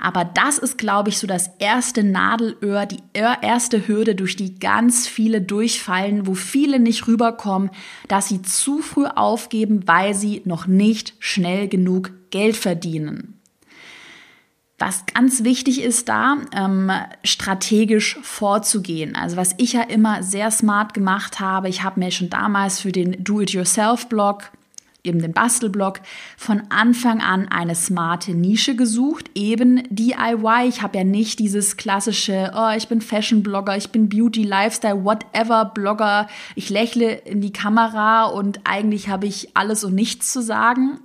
Aber 0.00 0.24
das 0.24 0.58
ist, 0.58 0.78
glaube 0.78 1.10
ich, 1.10 1.18
so 1.18 1.26
das 1.26 1.50
erste 1.58 2.02
Nadelöhr, 2.02 2.86
die 2.86 3.02
erste 3.12 3.86
Hürde, 3.86 4.14
durch 4.14 4.34
die 4.34 4.58
ganz 4.58 5.06
viele 5.06 5.42
durchfallen, 5.42 6.26
wo 6.26 6.34
viele 6.34 6.80
nicht 6.80 7.06
rüberkommen, 7.06 7.70
dass 8.08 8.28
sie 8.28 8.40
zu 8.40 8.78
früh 8.78 9.04
aufgeben, 9.04 9.86
weil 9.86 10.14
sie 10.14 10.40
noch 10.46 10.66
nicht 10.66 11.14
schnell 11.18 11.68
genug 11.68 12.12
Geld 12.30 12.56
verdienen. 12.56 13.40
Was 14.78 15.04
ganz 15.04 15.44
wichtig 15.44 15.82
ist 15.82 16.08
da, 16.08 16.38
ähm, 16.56 16.90
strategisch 17.22 18.18
vorzugehen. 18.22 19.14
Also 19.14 19.36
was 19.36 19.54
ich 19.58 19.74
ja 19.74 19.82
immer 19.82 20.22
sehr 20.22 20.50
smart 20.50 20.94
gemacht 20.94 21.38
habe, 21.38 21.68
ich 21.68 21.82
habe 21.82 22.00
mir 22.00 22.10
schon 22.10 22.30
damals 22.30 22.80
für 22.80 22.90
den 22.90 23.22
Do-it-yourself-Blog 23.22 24.50
eben 25.04 25.20
den 25.20 25.32
Bastelblog, 25.32 26.00
von 26.36 26.62
Anfang 26.70 27.20
an 27.20 27.48
eine 27.48 27.74
smarte 27.74 28.32
Nische 28.32 28.76
gesucht, 28.76 29.30
eben 29.34 29.82
DIY. 29.90 30.68
Ich 30.68 30.82
habe 30.82 30.98
ja 30.98 31.04
nicht 31.04 31.38
dieses 31.38 31.76
klassische, 31.76 32.52
oh, 32.54 32.70
ich 32.76 32.88
bin 32.88 33.00
Fashion-Blogger, 33.00 33.76
ich 33.76 33.90
bin 33.90 34.08
Beauty, 34.08 34.42
Lifestyle, 34.42 35.04
whatever 35.04 35.66
Blogger. 35.66 36.28
Ich 36.54 36.70
lächle 36.70 37.12
in 37.12 37.40
die 37.40 37.52
Kamera 37.52 38.24
und 38.24 38.60
eigentlich 38.64 39.08
habe 39.08 39.26
ich 39.26 39.56
alles 39.56 39.84
und 39.84 39.94
nichts 39.94 40.32
zu 40.32 40.42
sagen. 40.42 41.00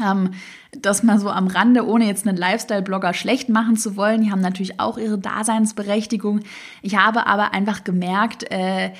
Ähm, 0.00 0.30
das 0.72 1.02
mal 1.02 1.18
so 1.18 1.30
am 1.30 1.48
Rande, 1.48 1.86
ohne 1.86 2.06
jetzt 2.06 2.26
einen 2.26 2.36
Lifestyle-Blogger 2.36 3.14
schlecht 3.14 3.48
machen 3.48 3.76
zu 3.76 3.96
wollen. 3.96 4.22
Die 4.22 4.30
haben 4.30 4.40
natürlich 4.40 4.78
auch 4.80 4.98
ihre 4.98 5.18
Daseinsberechtigung. 5.18 6.40
Ich 6.82 6.96
habe 6.96 7.26
aber 7.26 7.52
einfach 7.52 7.84
gemerkt, 7.84 8.50
äh, 8.50 8.92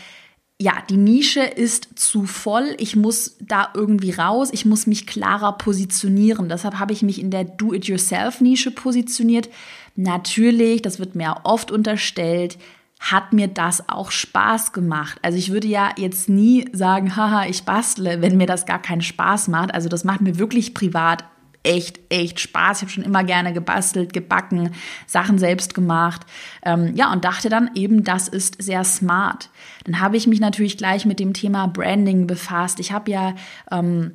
ja, 0.61 0.83
die 0.91 0.97
Nische 0.97 1.43
ist 1.43 1.99
zu 1.99 2.25
voll. 2.25 2.75
Ich 2.79 2.97
muss 2.97 3.37
da 3.41 3.69
irgendwie 3.75 4.11
raus. 4.11 4.49
Ich 4.53 4.65
muss 4.65 4.89
mich 4.89 5.07
klarer 5.07 5.53
positionieren. 5.53 6.49
Deshalb 6.49 6.81
habe 6.81 6.93
ich 6.93 7.03
mich 7.03 7.21
in 7.21 7.31
der 7.31 7.45
Do-it-yourself-Nische 7.45 8.73
positioniert. 8.73 9.49
Natürlich, 9.95 10.83
das 10.83 10.99
wird 10.99 11.15
mir 11.15 11.37
oft 11.45 11.71
unterstellt, 11.71 12.59
hat 12.99 13.33
mir 13.33 13.47
das 13.47 13.89
auch 13.89 14.11
Spaß 14.11 14.73
gemacht. 14.73 15.19
Also 15.23 15.39
ich 15.39 15.53
würde 15.53 15.69
ja 15.69 15.93
jetzt 15.97 16.29
nie 16.29 16.69
sagen, 16.73 17.15
haha, 17.17 17.47
ich 17.47 17.63
bastle, 17.63 18.21
wenn 18.21 18.37
mir 18.37 18.47
das 18.47 18.67
gar 18.67 18.83
keinen 18.83 19.03
Spaß 19.03 19.47
macht. 19.49 19.73
Also 19.73 19.89
das 19.89 20.03
macht 20.03 20.23
mir 20.23 20.39
wirklich 20.39 20.75
privat 20.75 21.25
echt, 21.63 22.01
echt 22.09 22.41
Spaß. 22.41 22.79
Ich 22.79 22.83
habe 22.83 22.93
schon 22.93 23.05
immer 23.05 23.25
gerne 23.25 23.53
gebastelt, 23.53 24.13
gebacken, 24.13 24.73
Sachen 25.07 25.39
selbst 25.39 25.75
gemacht. 25.75 26.23
Ähm, 26.65 26.95
ja, 26.95 27.13
und 27.13 27.25
dachte 27.25 27.49
dann 27.49 27.71
eben, 27.75 28.05
das 28.05 28.29
ist 28.29 28.63
sehr 28.63 28.85
smart. 28.85 29.51
Dann 29.85 30.01
habe 30.01 30.17
ich 30.17 30.27
mich 30.27 30.41
natürlich 30.41 30.77
gleich 30.77 31.05
mit 31.05 31.21
dem 31.21 31.33
Thema 31.33 31.67
Branding 31.67 32.27
befasst. 32.27 32.81
Ich 32.81 32.93
habe 32.93 33.11
ja 33.11 33.35
ähm, 33.71 34.13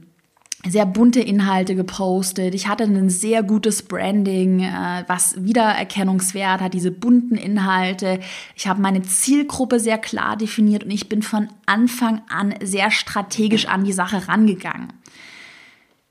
sehr 0.65 0.85
bunte 0.85 1.19
Inhalte 1.19 1.75
gepostet. 1.75 2.55
Ich 2.55 2.67
hatte 2.67 2.85
ein 2.85 3.09
sehr 3.09 3.43
gutes 3.43 3.83
Branding, 3.83 4.61
äh, 4.61 5.03
was 5.07 5.35
Wiedererkennungswert 5.43 6.61
hat, 6.61 6.73
diese 6.73 6.91
bunten 6.91 7.35
Inhalte. 7.35 8.19
Ich 8.55 8.67
habe 8.67 8.81
meine 8.81 9.01
Zielgruppe 9.01 9.79
sehr 9.79 9.97
klar 9.97 10.37
definiert 10.37 10.85
und 10.85 10.91
ich 10.91 11.09
bin 11.09 11.21
von 11.21 11.49
Anfang 11.65 12.21
an 12.29 12.55
sehr 12.63 12.91
strategisch 12.91 13.67
an 13.67 13.83
die 13.83 13.93
Sache 13.93 14.27
rangegangen 14.27 14.93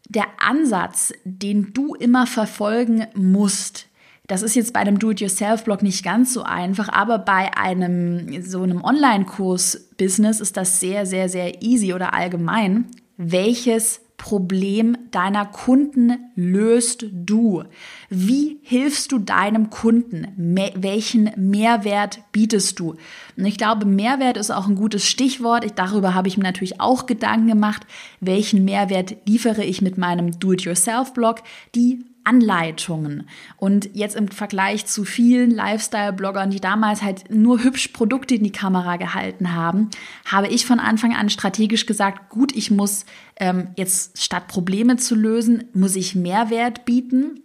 der 0.09 0.27
Ansatz, 0.39 1.13
den 1.25 1.73
du 1.73 1.95
immer 1.95 2.27
verfolgen 2.27 3.07
musst, 3.15 3.89
das 4.29 4.43
ist 4.43 4.55
jetzt 4.55 4.73
bei 4.73 4.81
einem 4.81 4.99
Do-it-yourself-Blog 4.99 5.83
nicht 5.83 6.05
ganz 6.05 6.33
so 6.33 6.43
einfach, 6.43 6.89
aber 6.89 7.19
bei 7.19 7.55
einem 7.57 8.43
so 8.43 8.63
einem 8.63 8.83
Online-Kurs-Business 8.83 10.41
ist 10.41 10.57
das 10.57 10.81
sehr, 10.81 11.07
sehr, 11.07 11.29
sehr 11.29 11.63
easy 11.63 11.93
oder 11.93 12.15
allgemein. 12.15 12.87
Welches 13.17 14.01
Problem 14.23 14.97
deiner 15.11 15.45
Kunden 15.45 16.31
löst 16.37 17.07
du? 17.11 17.65
Wie 18.09 18.61
hilfst 18.63 19.11
du 19.11 19.19
deinem 19.19 19.69
Kunden? 19.69 20.29
welchen 20.77 21.33
Mehrwert 21.37 22.21
bietest 22.31 22.79
du? 22.79 22.95
Und 23.37 23.45
ich 23.45 23.59
glaube, 23.59 23.85
Mehrwert 23.85 24.37
ist 24.37 24.53
auch 24.53 24.69
ein 24.69 24.77
gutes 24.77 25.09
Stichwort. 25.09 25.65
Ich, 25.65 25.73
darüber 25.73 26.15
habe 26.15 26.29
ich 26.29 26.37
mir 26.37 26.45
natürlich 26.45 26.81
auch 26.81 27.07
Gedanken 27.07 27.49
gemacht. 27.49 27.85
Welchen 28.21 28.65
Mehrwert 28.65 29.17
liefere 29.27 29.65
ich 29.65 29.83
mit 29.83 29.99
meinem 29.99 30.39
Do-it-yourself-Blog? 30.39 31.43
Die 31.75 32.05
Anleitungen. 32.25 33.29
Und 33.57 33.91
jetzt 33.95 34.17
im 34.17 34.29
Vergleich 34.29 34.87
zu 34.87 35.05
vielen 35.05 35.51
Lifestyle-Bloggern, 35.51 36.51
die 36.51 36.61
damals 36.61 37.03
halt 37.03 37.31
nur 37.31 37.63
hübsch 37.63 37.89
Produkte 37.89 38.35
in 38.35 38.45
die 38.45 38.53
Kamera 38.53 38.97
gehalten 38.97 39.55
haben, 39.55 39.91
habe 40.25 40.49
ich 40.49 40.67
von 40.67 40.81
Anfang 40.81 41.15
an 41.15 41.31
strategisch 41.31 41.87
gesagt, 41.87 42.31
gut, 42.31 42.55
ich 42.55 42.71
muss 42.71 43.05
ähm, 43.37 43.69
jetzt 43.77 44.23
statt 44.23 44.49
Probleme 44.49 44.97
zu 44.97 45.15
lösen, 45.15 45.65
muss 45.75 45.97
ich 45.97 46.15
Mehrwert 46.15 46.85
bieten 46.85 47.41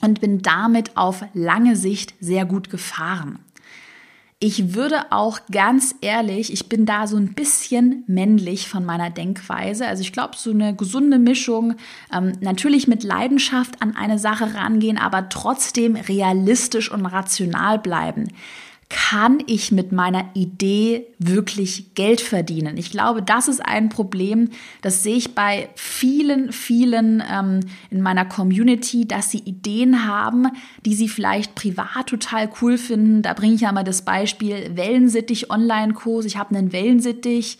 und 0.00 0.20
bin 0.20 0.42
damit 0.42 0.96
auf 0.96 1.24
lange 1.34 1.76
Sicht 1.76 2.14
sehr 2.20 2.44
gut 2.44 2.70
gefahren. 2.70 3.40
Ich 4.40 4.74
würde 4.74 5.10
auch 5.10 5.40
ganz 5.50 5.96
ehrlich, 6.00 6.52
ich 6.52 6.68
bin 6.68 6.86
da 6.86 7.08
so 7.08 7.16
ein 7.16 7.34
bisschen 7.34 8.04
männlich 8.06 8.68
von 8.68 8.84
meiner 8.84 9.10
Denkweise. 9.10 9.88
Also 9.88 10.02
ich 10.02 10.12
glaube, 10.12 10.36
so 10.36 10.50
eine 10.50 10.76
gesunde 10.76 11.18
Mischung, 11.18 11.74
ähm, 12.14 12.34
natürlich 12.40 12.86
mit 12.86 13.02
Leidenschaft 13.02 13.82
an 13.82 13.96
eine 13.96 14.20
Sache 14.20 14.54
rangehen, 14.54 14.96
aber 14.96 15.28
trotzdem 15.28 15.96
realistisch 15.96 16.88
und 16.88 17.04
rational 17.04 17.80
bleiben 17.80 18.28
kann 18.90 19.42
ich 19.46 19.70
mit 19.70 19.92
meiner 19.92 20.30
Idee 20.34 21.06
wirklich 21.18 21.94
Geld 21.94 22.22
verdienen? 22.22 22.78
Ich 22.78 22.90
glaube, 22.90 23.22
das 23.22 23.46
ist 23.46 23.64
ein 23.64 23.90
Problem, 23.90 24.50
das 24.80 25.02
sehe 25.02 25.16
ich 25.16 25.34
bei 25.34 25.68
vielen, 25.74 26.52
vielen 26.52 27.22
ähm, 27.30 27.60
in 27.90 28.00
meiner 28.00 28.24
Community, 28.24 29.06
dass 29.06 29.30
sie 29.30 29.38
Ideen 29.38 30.06
haben, 30.06 30.48
die 30.86 30.94
sie 30.94 31.08
vielleicht 31.08 31.54
privat 31.54 32.06
total 32.06 32.50
cool 32.62 32.78
finden. 32.78 33.20
Da 33.20 33.34
bringe 33.34 33.54
ich 33.54 33.60
ja 33.60 33.72
mal 33.72 33.84
das 33.84 34.02
Beispiel 34.02 34.70
Wellensittich 34.74 35.50
Online-Kurs. 35.50 36.24
Ich 36.24 36.38
habe 36.38 36.56
einen 36.56 36.72
Wellensittich. 36.72 37.58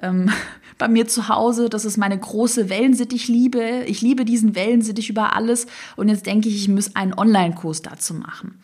Ähm, 0.00 0.30
bei 0.78 0.86
mir 0.86 1.08
zu 1.08 1.28
Hause. 1.28 1.68
Das 1.68 1.84
ist 1.84 1.96
meine 1.96 2.16
große 2.16 2.68
Wellensittich-Liebe. 2.68 3.84
Ich 3.88 4.00
liebe 4.00 4.24
diesen 4.24 4.54
Wellensittich 4.54 5.10
über 5.10 5.34
alles. 5.34 5.66
Und 5.96 6.08
jetzt 6.08 6.26
denke 6.26 6.48
ich, 6.48 6.54
ich 6.54 6.68
muss 6.68 6.94
einen 6.94 7.14
Online-Kurs 7.14 7.82
dazu 7.82 8.14
machen 8.14 8.60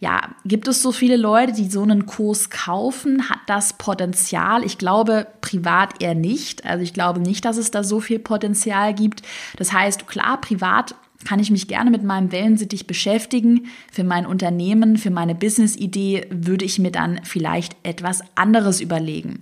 ja, 0.00 0.34
gibt 0.44 0.68
es 0.68 0.82
so 0.82 0.92
viele 0.92 1.16
Leute, 1.16 1.52
die 1.52 1.70
so 1.70 1.82
einen 1.82 2.06
Kurs 2.06 2.50
kaufen? 2.50 3.28
Hat 3.28 3.38
das 3.46 3.74
Potenzial? 3.74 4.64
Ich 4.64 4.78
glaube 4.78 5.26
privat 5.40 6.02
eher 6.02 6.14
nicht. 6.14 6.64
Also 6.66 6.82
ich 6.82 6.92
glaube 6.92 7.20
nicht, 7.20 7.44
dass 7.44 7.56
es 7.56 7.70
da 7.70 7.84
so 7.84 8.00
viel 8.00 8.18
Potenzial 8.18 8.94
gibt. 8.94 9.22
Das 9.56 9.72
heißt, 9.72 10.06
klar, 10.06 10.40
privat 10.40 10.94
kann 11.24 11.40
ich 11.40 11.50
mich 11.50 11.68
gerne 11.68 11.90
mit 11.90 12.02
meinem 12.02 12.32
Wellensittich 12.32 12.86
beschäftigen. 12.86 13.66
Für 13.90 14.04
mein 14.04 14.26
Unternehmen, 14.26 14.96
für 14.98 15.10
meine 15.10 15.34
Business-Idee 15.34 16.26
würde 16.30 16.64
ich 16.64 16.78
mir 16.78 16.92
dann 16.92 17.20
vielleicht 17.24 17.76
etwas 17.82 18.20
anderes 18.34 18.80
überlegen. 18.80 19.40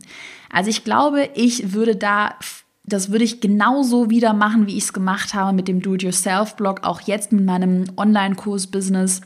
Also 0.51 0.71
ich 0.71 0.85
glaube, 0.85 1.29
ich 1.35 1.73
würde 1.73 1.97
da 1.97 2.37
das 2.85 3.13
würde 3.13 3.25
ich 3.25 3.41
genauso 3.41 4.11
wieder 4.11 4.33
machen, 4.33 4.67
wie 4.67 4.77
ich 4.77 4.85
es 4.85 4.93
gemacht 4.93 5.35
habe 5.35 5.55
mit 5.55 5.69
dem 5.69 5.81
Do-it-yourself-Blog, 5.81 6.81
auch 6.83 7.01
jetzt 7.03 7.31
mit 7.31 7.45
meinem 7.45 7.85
Online-Kurs-Business 7.97 9.21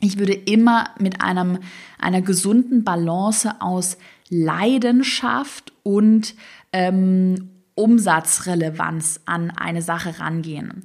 ich 0.00 0.18
würde 0.18 0.34
immer 0.34 0.90
mit 0.98 1.22
einem, 1.22 1.58
einer 1.98 2.22
gesunden 2.22 2.84
Balance 2.84 3.60
aus 3.60 3.96
Leidenschaft 4.28 5.72
und 5.82 6.34
ähm, 6.72 7.50
Umsatzrelevanz 7.74 9.20
an 9.26 9.50
eine 9.50 9.82
Sache 9.82 10.18
rangehen. 10.18 10.84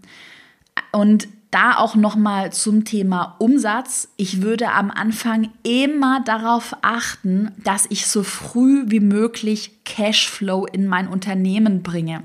Und 0.91 1.27
da 1.51 1.75
auch 1.75 1.96
nochmal 1.96 2.53
zum 2.53 2.86
Thema 2.86 3.36
Umsatz. 3.39 4.08
Ich 4.15 4.41
würde 4.41 4.72
am 4.72 4.89
Anfang 4.89 5.50
immer 5.63 6.22
darauf 6.24 6.74
achten, 6.82 7.51
dass 7.62 7.86
ich 7.89 8.08
so 8.08 8.24
früh 8.24 8.86
wie 8.88 9.01
möglich 9.01 9.84
Cashflow 9.84 10.65
in 10.65 10.88
mein 10.88 11.10
Unternehmen 11.10 11.84
bringe. 11.84 12.24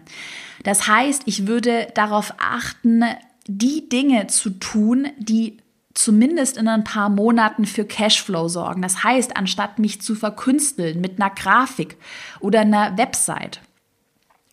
Das 0.62 0.87
heißt, 0.87 1.23
ich 1.26 1.49
würde 1.49 1.88
darauf 1.95 2.35
achten, 2.38 3.05
die 3.49 3.88
Dinge 3.88 4.28
zu 4.28 4.50
tun, 4.50 5.09
die 5.19 5.59
zumindest 5.97 6.57
in 6.57 6.69
ein 6.69 6.85
paar 6.85 7.09
Monaten 7.09 7.65
für 7.65 7.85
Cashflow 7.85 8.49
sorgen. 8.49 8.83
Das 8.83 9.03
heißt, 9.03 9.37
anstatt 9.37 9.79
mich 9.79 10.00
zu 10.03 10.15
verkünsteln 10.15 11.00
mit 11.00 11.21
einer 11.21 11.31
Grafik 11.31 11.97
oder 12.41 12.61
einer 12.61 12.97
Website. 12.99 13.61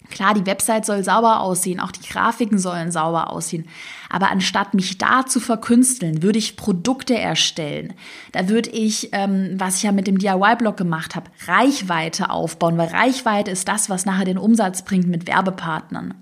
Klar, 0.10 0.34
die 0.34 0.46
Website 0.46 0.86
soll 0.86 1.04
sauber 1.04 1.40
aussehen, 1.40 1.80
auch 1.80 1.92
die 1.92 2.08
Grafiken 2.08 2.60
sollen 2.60 2.92
sauber 2.92 3.32
aussehen. 3.32 3.68
Aber 4.10 4.30
anstatt 4.30 4.74
mich 4.74 4.98
da 4.98 5.26
zu 5.26 5.40
verkünsteln, 5.40 6.22
würde 6.22 6.40
ich 6.40 6.56
Produkte 6.56 7.18
erstellen. 7.18 7.94
Da 8.32 8.48
würde 8.48 8.70
ich, 8.70 9.10
ähm, 9.12 9.56
was 9.58 9.78
ich 9.78 9.84
ja 9.84 9.92
mit 9.92 10.08
dem 10.08 10.20
DIY-Blog 10.20 10.78
gemacht 10.78 11.16
habe, 11.16 11.32
Reichweite 11.48 12.30
aufbauen, 12.30 12.78
weil 12.78 12.90
Reichweite 12.90 13.50
ist 13.50 13.68
das, 13.68 13.90
was 13.90 14.06
nachher 14.06 14.26
den 14.26 14.38
Umsatz 14.38 14.84
bringt 14.84 15.08
mit 15.08 15.28
Werbepartnern. 15.28 16.14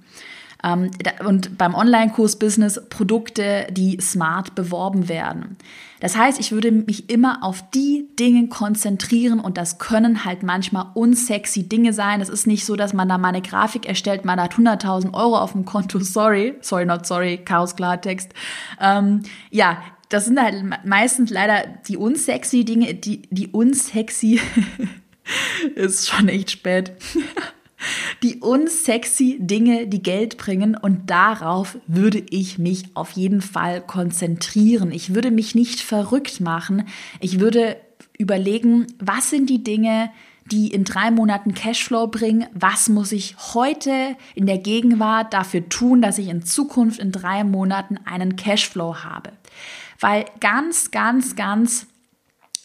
Ähm, 0.64 0.92
und 1.26 1.58
beim 1.58 1.74
Online-Kurs-Business 1.74 2.82
Produkte, 2.90 3.68
die 3.72 4.00
smart 4.00 4.56
beworben 4.56 5.10
werden. 5.10 5.58
Das 6.00 6.18
heißt, 6.18 6.40
ich 6.40 6.52
würde 6.52 6.72
mich 6.72 7.10
immer 7.10 7.44
auf 7.44 7.64
die 7.72 8.08
Dinge 8.20 8.48
konzentrieren 8.48 9.40
und 9.40 9.58
das 9.58 9.78
können 9.78 10.26
halt 10.26 10.44
manchmal 10.44 10.88
unsexy 10.96 11.70
Dinge 11.70 11.94
sein. 11.94 12.22
Es 12.22 12.30
ist 12.30 12.48
nicht 12.48 12.66
so, 12.66 12.76
dass 12.76 12.94
man 12.94 13.08
da 13.08 13.18
mal 13.18 13.30
eine 13.30 13.42
Grafik 13.42 13.88
erstellt, 13.88 14.26
man 14.26 14.42
hat 14.42 14.56
100.000 14.56 15.14
Euro 15.14 15.38
auf 15.38 15.52
dem 15.52 15.66
Konto, 15.66 16.00
sorry, 16.02 16.56
sorry, 16.62 16.86
not 16.86 17.06
sorry, 17.06 17.38
Chaos 17.38 17.76
Klartext. 17.76 18.34
Ähm, 18.80 19.22
ja, 19.52 19.78
das 20.10 20.26
sind 20.26 20.42
halt 20.42 20.86
meistens 20.86 21.30
leider 21.30 21.64
die 21.88 21.98
unsexy 21.98 22.66
Dinge, 22.66 22.94
die, 22.96 23.22
die 23.30 23.48
unsexy, 23.48 24.42
ist 25.76 26.10
schon 26.10 26.28
echt 26.28 26.52
spät 26.52 26.94
die 28.24 28.40
unsexy 28.40 29.38
Dinge, 29.40 29.88
die 29.88 30.04
Geld 30.04 30.38
bringen 30.38 30.76
und 30.76 31.10
darauf 31.10 31.78
würde 31.88 32.24
ich 32.30 32.58
mich 32.58 32.86
auf 32.96 33.12
jeden 33.12 33.42
Fall 33.42 33.82
konzentrieren. 33.82 34.92
Ich 34.92 35.14
würde 35.16 35.32
mich 35.32 35.56
nicht 35.56 35.82
verrückt 35.82 36.40
machen. 36.40 36.88
Ich 37.20 37.40
würde 37.40 37.78
überlegen, 38.18 38.88
was 39.00 39.30
sind 39.30 39.50
die 39.50 39.64
Dinge, 39.64 40.12
die 40.46 40.68
in 40.68 40.84
drei 40.84 41.12
Monaten 41.12 41.54
Cashflow 41.54 42.08
bringen. 42.08 42.48
Was 42.54 42.90
muss 42.90 43.12
ich 43.12 43.36
heute 43.54 44.16
in 44.36 44.46
der 44.46 44.58
Gegenwart 44.58 45.34
dafür 45.34 45.70
tun, 45.70 46.02
dass 46.02 46.18
ich 46.18 46.28
in 46.28 46.44
Zukunft 46.44 47.00
in 47.00 47.12
drei 47.12 47.44
Monaten 47.44 47.98
einen 48.06 48.36
Cashflow 48.36 48.98
habe? 49.04 49.32
Weil 50.00 50.26
ganz, 50.40 50.92
ganz, 50.92 51.36
ganz 51.36 51.88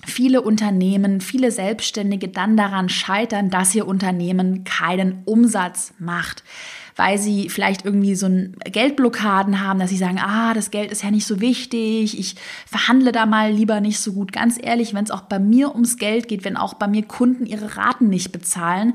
viele 0.07 0.41
Unternehmen, 0.43 1.21
viele 1.21 1.51
Selbstständige 1.51 2.29
dann 2.29 2.57
daran 2.57 2.89
scheitern, 2.89 3.51
dass 3.51 3.75
ihr 3.75 3.87
Unternehmen 3.87 4.65
keinen 4.65 5.23
Umsatz 5.25 5.93
macht. 5.99 6.43
weil 6.97 7.19
sie 7.19 7.51
vielleicht 7.51 7.85
irgendwie 7.85 8.15
so 8.15 8.27
ein 8.27 8.57
Geldblockaden 8.65 9.61
haben, 9.61 9.79
dass 9.79 9.91
sie 9.91 9.99
sagen, 9.99 10.19
ah, 10.19 10.55
das 10.55 10.71
Geld 10.71 10.91
ist 10.91 11.03
ja 11.03 11.11
nicht 11.11 11.27
so 11.27 11.41
wichtig, 11.41 12.19
ich 12.19 12.37
verhandle 12.67 13.13
da 13.13 13.27
mal 13.27 13.53
lieber 13.53 13.81
nicht 13.81 14.01
so 14.01 14.15
gut. 14.15 14.33
Ganz 14.33 14.59
ehrlich, 14.61 14.95
wenn 14.95 15.05
es 15.05 15.11
auch 15.11 15.23
bei 15.23 15.39
mir 15.39 15.75
ums 15.75 15.99
Geld 15.99 16.27
geht, 16.27 16.45
wenn 16.45 16.57
auch 16.57 16.75
bei 16.75 16.89
mir 16.89 17.03
Kunden 17.03 17.45
ihre 17.45 17.77
Raten 17.77 18.09
nicht 18.09 18.33
bezahlen, 18.33 18.95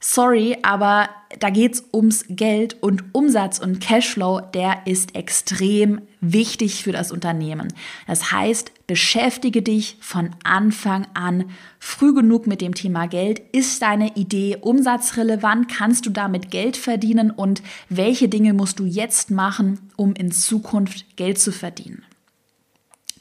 sorry, 0.00 0.56
aber 0.62 1.10
da 1.38 1.50
geht's 1.50 1.84
ums 1.92 2.24
Geld 2.28 2.82
und 2.82 3.04
Umsatz 3.12 3.58
und 3.58 3.80
Cashflow, 3.80 4.40
der 4.54 4.86
ist 4.86 5.14
extrem 5.14 6.00
wichtig 6.20 6.82
für 6.82 6.92
das 6.92 7.12
Unternehmen. 7.12 7.68
Das 8.06 8.32
heißt, 8.32 8.72
beschäftige 8.92 9.62
dich 9.62 9.96
von 10.00 10.32
Anfang 10.44 11.06
an 11.14 11.46
früh 11.78 12.12
genug 12.12 12.46
mit 12.46 12.60
dem 12.60 12.74
Thema 12.74 13.08
Geld. 13.08 13.40
Ist 13.52 13.80
deine 13.80 14.16
Idee 14.16 14.58
umsatzrelevant? 14.60 15.66
Kannst 15.70 16.04
du 16.04 16.10
damit 16.10 16.50
Geld 16.50 16.76
verdienen? 16.76 17.30
Und 17.30 17.62
welche 17.88 18.28
Dinge 18.28 18.52
musst 18.52 18.80
du 18.80 18.84
jetzt 18.84 19.30
machen, 19.30 19.80
um 19.96 20.12
in 20.12 20.30
Zukunft 20.30 21.16
Geld 21.16 21.38
zu 21.38 21.52
verdienen? 21.52 22.04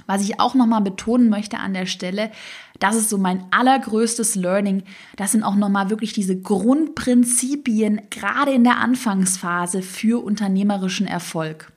Was 0.07 0.23
ich 0.23 0.41
auch 0.41 0.55
nochmal 0.55 0.81
betonen 0.81 1.29
möchte 1.29 1.57
an 1.59 1.73
der 1.73 1.85
Stelle, 1.85 2.31
das 2.79 2.97
ist 2.97 3.07
so 3.07 3.17
mein 3.17 3.45
allergrößtes 3.51 4.35
Learning. 4.35 4.83
Das 5.15 5.31
sind 5.31 5.43
auch 5.43 5.55
nochmal 5.55 5.89
wirklich 5.89 6.11
diese 6.11 6.37
Grundprinzipien, 6.37 8.01
gerade 8.09 8.51
in 8.51 8.65
der 8.65 8.79
Anfangsphase 8.79 9.83
für 9.83 10.21
unternehmerischen 10.21 11.07
Erfolg. 11.07 11.71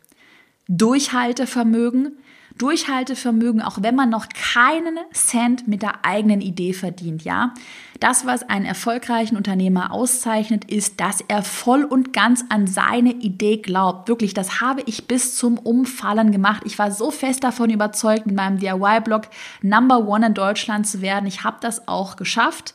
Durchhaltevermögen, 0.67 2.17
Durchhaltevermögen, 2.59 3.61
auch 3.63 3.79
wenn 3.81 3.97
man 3.97 4.11
noch 4.11 4.29
keinen 4.29 4.99
Cent 5.13 5.67
mit 5.67 5.83
der 5.83 6.05
eigenen 6.05 6.41
Idee 6.41 6.73
verdient, 6.73 7.25
ja. 7.25 7.53
Das, 7.99 8.27
was 8.27 8.43
einen 8.49 8.65
erfolgreichen 8.65 9.37
Unternehmer 9.37 9.93
auszeichnet, 9.93 10.71
ist, 10.71 11.01
dass 11.01 11.21
er 11.27 11.43
voll 11.43 11.85
und 11.85 12.13
ganz 12.13 12.45
an 12.51 12.67
seine 12.67 13.13
Idee 13.13 13.57
glaubt. 13.57 14.09
Wirklich, 14.09 14.35
das 14.35 14.61
habe 14.61 14.83
ich 14.87 15.09
bis 15.09 15.37
zum 15.37 15.59
Umfallen 15.59 16.31
gemacht. 16.31 16.63
Ich 16.65 16.79
war 16.79 16.93
so 16.93 17.11
fest 17.11 17.43
davon 17.43 17.71
überzeugt, 17.71 18.27
mit 18.27 18.37
meinem 18.37 18.59
DIY-Blog 18.59 19.29
Number 19.63 20.07
One 20.07 20.27
in 20.27 20.35
Deutschland 20.35 20.87
zu 20.87 21.01
werden. 21.01 21.27
Ich 21.27 21.45
habe 21.45 21.57
das 21.61 21.89
auch 21.89 22.17
geschafft. 22.17 22.75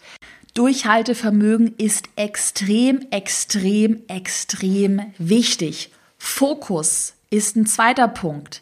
Durchhaltevermögen 0.55 1.75
ist 1.77 2.09
extrem, 2.15 3.05
extrem, 3.11 4.01
extrem 4.07 5.01
wichtig. 5.17 5.91
Fokus 6.17 7.13
ist 7.29 7.55
ein 7.55 7.65
zweiter 7.65 8.07
Punkt. 8.07 8.61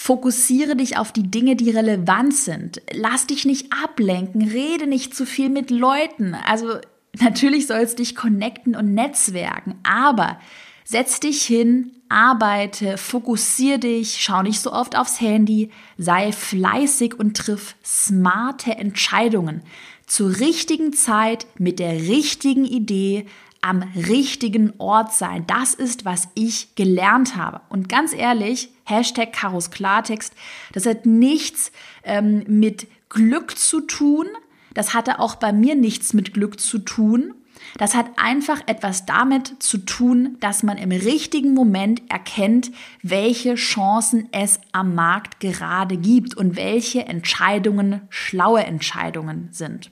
Fokussiere 0.00 0.76
dich 0.76 0.96
auf 0.96 1.10
die 1.10 1.28
Dinge, 1.28 1.56
die 1.56 1.70
relevant 1.70 2.32
sind. 2.32 2.80
Lass 2.92 3.26
dich 3.26 3.44
nicht 3.44 3.72
ablenken. 3.72 4.42
Rede 4.42 4.86
nicht 4.86 5.14
zu 5.14 5.26
viel 5.26 5.50
mit 5.50 5.72
Leuten. 5.72 6.34
Also 6.46 6.78
natürlich 7.20 7.66
sollst 7.66 7.98
dich 7.98 8.14
connecten 8.14 8.76
und 8.76 8.94
netzwerken, 8.94 9.74
aber 9.82 10.38
setz 10.84 11.18
dich 11.18 11.42
hin, 11.42 11.90
arbeite, 12.08 12.96
fokussiere 12.96 13.80
dich, 13.80 14.18
schau 14.20 14.42
nicht 14.42 14.60
so 14.60 14.72
oft 14.72 14.96
aufs 14.96 15.20
Handy, 15.20 15.70
sei 15.98 16.30
fleißig 16.30 17.18
und 17.18 17.36
triff 17.36 17.74
smarte 17.84 18.76
Entscheidungen 18.76 19.62
zur 20.06 20.38
richtigen 20.38 20.92
Zeit 20.92 21.46
mit 21.58 21.80
der 21.80 21.92
richtigen 21.92 22.64
Idee 22.64 23.26
am 23.60 23.82
richtigen 23.94 24.72
Ort 24.78 25.12
sein. 25.12 25.44
Das 25.46 25.74
ist, 25.74 26.04
was 26.04 26.28
ich 26.34 26.74
gelernt 26.74 27.36
habe. 27.36 27.60
Und 27.68 27.88
ganz 27.88 28.12
ehrlich, 28.12 28.70
Hashtag 28.84 29.32
Karos 29.32 29.70
Klartext, 29.70 30.32
das 30.72 30.86
hat 30.86 31.06
nichts 31.06 31.72
ähm, 32.04 32.44
mit 32.46 32.86
Glück 33.08 33.58
zu 33.58 33.80
tun. 33.80 34.26
Das 34.74 34.94
hatte 34.94 35.18
auch 35.18 35.36
bei 35.36 35.52
mir 35.52 35.74
nichts 35.74 36.14
mit 36.14 36.34
Glück 36.34 36.60
zu 36.60 36.78
tun. 36.78 37.34
Das 37.76 37.94
hat 37.94 38.06
einfach 38.16 38.60
etwas 38.66 39.06
damit 39.06 39.62
zu 39.62 39.78
tun, 39.78 40.36
dass 40.40 40.62
man 40.62 40.78
im 40.78 40.92
richtigen 40.92 41.54
Moment 41.54 42.02
erkennt, 42.08 42.70
welche 43.02 43.56
Chancen 43.56 44.28
es 44.32 44.60
am 44.72 44.94
Markt 44.94 45.40
gerade 45.40 45.96
gibt 45.96 46.36
und 46.36 46.56
welche 46.56 47.06
Entscheidungen 47.06 48.02
schlaue 48.08 48.64
Entscheidungen 48.64 49.48
sind. 49.50 49.90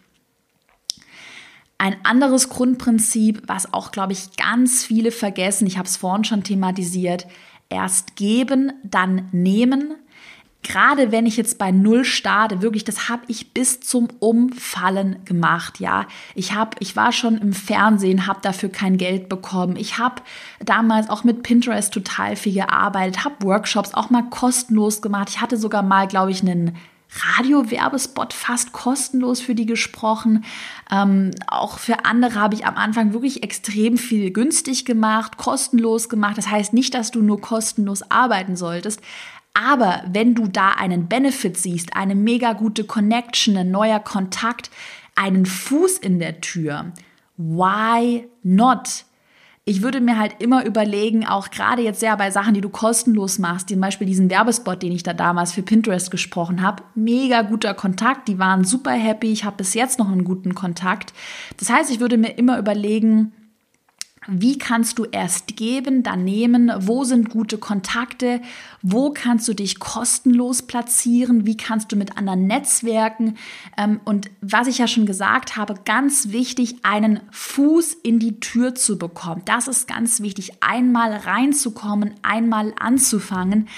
Ein 1.79 1.97
anderes 2.05 2.49
Grundprinzip, 2.49 3.43
was 3.47 3.73
auch, 3.75 3.93
glaube 3.93 4.13
ich, 4.13 4.37
ganz 4.37 4.85
viele 4.85 5.13
vergessen, 5.13 5.67
ich 5.67 5.77
habe 5.77 5.87
es 5.87 5.97
vorhin 5.97 6.25
schon 6.25 6.43
thematisiert, 6.43 7.27
erst 7.69 8.17
geben, 8.17 8.73
dann 8.83 9.29
nehmen. 9.33 9.95
Gerade 10.63 11.13
wenn 11.13 11.27
ich 11.27 11.37
jetzt 11.37 11.59
bei 11.59 11.71
Null 11.71 12.05
starte, 12.05 12.61
wirklich, 12.61 12.83
das 12.83 13.09
habe 13.09 13.23
ich 13.29 13.53
bis 13.53 13.79
zum 13.81 14.09
Umfallen 14.19 15.25
gemacht. 15.25 15.79
Ja, 15.79 16.07
ich 16.35 16.55
habe, 16.55 16.73
ich 16.81 16.97
war 16.97 17.13
schon 17.13 17.39
im 17.39 17.53
Fernsehen, 17.53 18.27
habe 18.27 18.41
dafür 18.43 18.71
kein 18.71 18.97
Geld 18.97 19.29
bekommen. 19.29 19.77
Ich 19.77 19.99
habe 19.99 20.23
damals 20.65 21.09
auch 21.09 21.23
mit 21.23 21.45
Pinterest 21.45 21.93
total 21.93 22.35
viel 22.35 22.55
gearbeitet, 22.55 23.25
habe 23.25 23.47
Workshops 23.47 23.95
auch 23.95 24.11
mal 24.11 24.29
kostenlos 24.29 25.03
gemacht. 25.03 25.29
Ich 25.29 25.41
hatte 25.41 25.57
sogar 25.57 25.85
mal, 25.85 26.09
glaube 26.09 26.33
ich, 26.33 26.41
einen 26.41 26.77
Radio-Werbespot 27.25 28.33
fast 28.33 28.73
kostenlos 28.73 29.41
für 29.41 29.55
die 29.55 29.67
gesprochen. 29.67 30.45
Ähm, 30.91 31.31
auch 31.47 31.79
für 31.79 32.05
andere 32.05 32.41
habe 32.41 32.55
ich 32.55 32.67
am 32.67 32.77
Anfang 32.77 33.13
wirklich 33.13 33.43
extrem 33.43 33.97
viel 33.97 34.31
günstig 34.31 34.85
gemacht, 34.85 35.37
kostenlos 35.37 36.09
gemacht. 36.09 36.39
Das 36.39 36.51
heißt 36.51 36.73
nicht, 36.73 36.95
dass 36.95 37.11
du 37.11 37.23
nur 37.23 37.41
kostenlos 37.41 38.11
arbeiten 38.11 38.57
solltest. 38.57 39.01
Aber 39.55 40.03
wenn 40.13 40.35
du 40.35 40.49
da 40.49 40.73
einen 40.73 41.09
Benefit 41.09 41.57
siehst, 41.57 41.97
eine 41.97 42.15
mega 42.15 42.53
gute 42.53 42.85
Connection, 42.85 43.57
ein 43.57 43.71
neuer 43.71 44.01
Kontakt, 44.01 44.71
einen 45.15 45.47
Fuß 45.47 45.97
in 45.97 46.19
der 46.19 46.43
Tür, 46.43 46.93
why 47.39 48.29
not? 48.43 49.06
Ich 49.69 49.83
würde 49.83 50.01
mir 50.01 50.17
halt 50.17 50.37
immer 50.39 50.65
überlegen, 50.65 51.27
auch 51.27 51.51
gerade 51.51 51.83
jetzt 51.83 51.99
sehr 51.99 52.17
bei 52.17 52.31
Sachen, 52.31 52.55
die 52.55 52.61
du 52.61 52.69
kostenlos 52.69 53.41
machst, 53.41 53.69
zum 53.69 53.81
Beispiel 53.81 54.07
diesen 54.07 54.31
Werbespot, 54.31 54.81
den 54.81 54.93
ich 54.93 55.03
da 55.03 55.13
damals 55.13 55.53
für 55.53 55.63
Pinterest 55.63 56.13
gesprochen 56.13 56.63
habe, 56.63 56.85
mega 56.95 57.43
guter 57.43 57.75
Kontakt, 57.75 58.29
die 58.29 58.39
waren 58.39 58.63
super 58.63 58.93
happy, 58.93 59.33
ich 59.33 59.45
habe 59.45 59.57
bis 59.57 59.75
jetzt 59.75 59.99
noch 59.99 60.09
einen 60.09 60.23
guten 60.23 60.55
Kontakt. 60.55 61.13
Das 61.57 61.69
heißt, 61.69 61.91
ich 61.91 61.99
würde 61.99 62.17
mir 62.17 62.39
immer 62.39 62.61
überlegen, 62.61 63.33
wie 64.29 64.59
kannst 64.59 64.99
du 64.99 65.05
erst 65.05 65.57
geben, 65.57 66.03
dann 66.03 66.25
nehmen? 66.25 66.73
Wo 66.79 67.05
sind 67.05 67.31
gute 67.31 67.59
Kontakte? 67.59 68.41
Wo 68.83 69.11
kannst 69.11 69.47
du 69.49 69.55
dich 69.55 69.79
kostenlos 69.79 70.63
platzieren? 70.63 71.47
Wie 71.47 71.57
kannst 71.57 71.93
du 71.93 71.97
mit 71.97 72.17
anderen 72.17 72.47
Netzwerken? 72.47 73.37
Ähm, 73.77 74.01
und 74.05 74.31
was 74.41 74.67
ich 74.67 74.79
ja 74.79 74.89
schon 74.89 75.07
gesagt 75.07 75.57
habe, 75.57 75.75
ganz 75.85 76.31
wichtig, 76.31 76.77
einen 76.83 77.21
Fuß 77.31 77.95
in 77.95 78.19
die 78.19 78.41
Tür 78.41 78.75
zu 78.75 78.99
bekommen. 78.99 79.43
Das 79.45 79.69
ist 79.69 79.89
ganz 79.89 80.21
wichtig, 80.21 80.63
einmal 80.63 81.13
reinzukommen, 81.13 82.15
einmal 82.23 82.75
anzufangen 82.79 83.69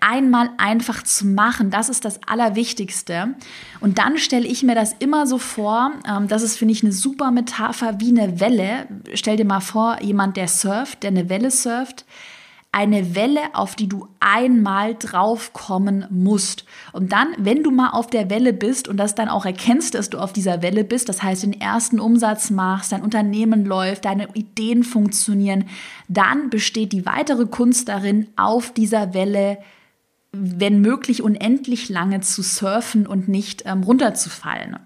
einmal 0.00 0.50
einfach 0.58 1.02
zu 1.02 1.26
machen. 1.26 1.70
Das 1.70 1.88
ist 1.88 2.04
das 2.04 2.20
Allerwichtigste. 2.26 3.34
Und 3.80 3.98
dann 3.98 4.18
stelle 4.18 4.46
ich 4.46 4.62
mir 4.62 4.74
das 4.74 4.94
immer 4.98 5.26
so 5.26 5.38
vor, 5.38 5.92
ähm, 6.08 6.28
das 6.28 6.42
ist, 6.42 6.58
finde 6.58 6.72
ich, 6.72 6.82
eine 6.82 6.92
super 6.92 7.30
Metapher 7.30 8.00
wie 8.00 8.10
eine 8.10 8.40
Welle. 8.40 8.86
Stell 9.14 9.36
dir 9.36 9.44
mal 9.44 9.60
vor, 9.60 10.02
jemand, 10.02 10.36
der 10.36 10.48
surft, 10.48 11.02
der 11.02 11.10
eine 11.10 11.28
Welle 11.28 11.50
surft, 11.50 12.04
eine 12.70 13.14
Welle, 13.14 13.40
auf 13.54 13.76
die 13.76 13.88
du 13.88 14.08
einmal 14.20 14.94
draufkommen 14.94 16.06
musst. 16.10 16.64
Und 16.92 17.12
dann, 17.12 17.28
wenn 17.38 17.62
du 17.62 17.70
mal 17.70 17.90
auf 17.90 18.08
der 18.08 18.28
Welle 18.28 18.52
bist 18.52 18.88
und 18.88 18.98
das 18.98 19.14
dann 19.14 19.28
auch 19.28 19.46
erkennst, 19.46 19.94
dass 19.94 20.10
du 20.10 20.18
auf 20.18 20.32
dieser 20.32 20.62
Welle 20.62 20.84
bist, 20.84 21.08
das 21.08 21.22
heißt 21.22 21.44
den 21.44 21.58
ersten 21.58 21.98
Umsatz 21.98 22.50
machst, 22.50 22.92
dein 22.92 23.02
Unternehmen 23.02 23.64
läuft, 23.64 24.04
deine 24.04 24.28
Ideen 24.34 24.84
funktionieren, 24.84 25.64
dann 26.08 26.50
besteht 26.50 26.92
die 26.92 27.06
weitere 27.06 27.46
Kunst 27.46 27.88
darin, 27.88 28.28
auf 28.36 28.72
dieser 28.72 29.14
Welle 29.14 29.58
wenn 30.32 30.80
möglich, 30.80 31.22
unendlich 31.22 31.88
lange 31.88 32.20
zu 32.20 32.42
surfen 32.42 33.06
und 33.06 33.28
nicht 33.28 33.62
ähm, 33.66 33.82
runterzufallen. 33.82 34.76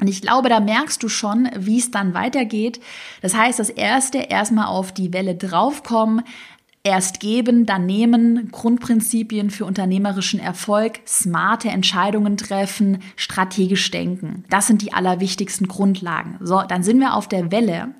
Und 0.00 0.08
ich 0.08 0.22
glaube, 0.22 0.48
da 0.48 0.60
merkst 0.60 1.02
du 1.02 1.08
schon, 1.08 1.48
wie 1.56 1.78
es 1.78 1.90
dann 1.90 2.14
weitergeht. 2.14 2.80
Das 3.22 3.34
heißt, 3.34 3.58
das 3.58 3.70
erste, 3.70 4.18
erstmal 4.18 4.66
auf 4.66 4.92
die 4.92 5.12
Welle 5.12 5.36
draufkommen, 5.36 6.22
erst 6.82 7.20
geben, 7.20 7.64
dann 7.64 7.86
nehmen, 7.86 8.50
Grundprinzipien 8.50 9.50
für 9.50 9.64
unternehmerischen 9.64 10.40
Erfolg, 10.40 11.00
smarte 11.06 11.68
Entscheidungen 11.68 12.36
treffen, 12.36 12.98
strategisch 13.16 13.90
denken. 13.90 14.44
Das 14.50 14.66
sind 14.66 14.82
die 14.82 14.92
allerwichtigsten 14.92 15.68
Grundlagen. 15.68 16.38
So, 16.40 16.62
dann 16.62 16.82
sind 16.82 16.98
wir 16.98 17.14
auf 17.14 17.28
der 17.28 17.50
Welle. 17.50 17.94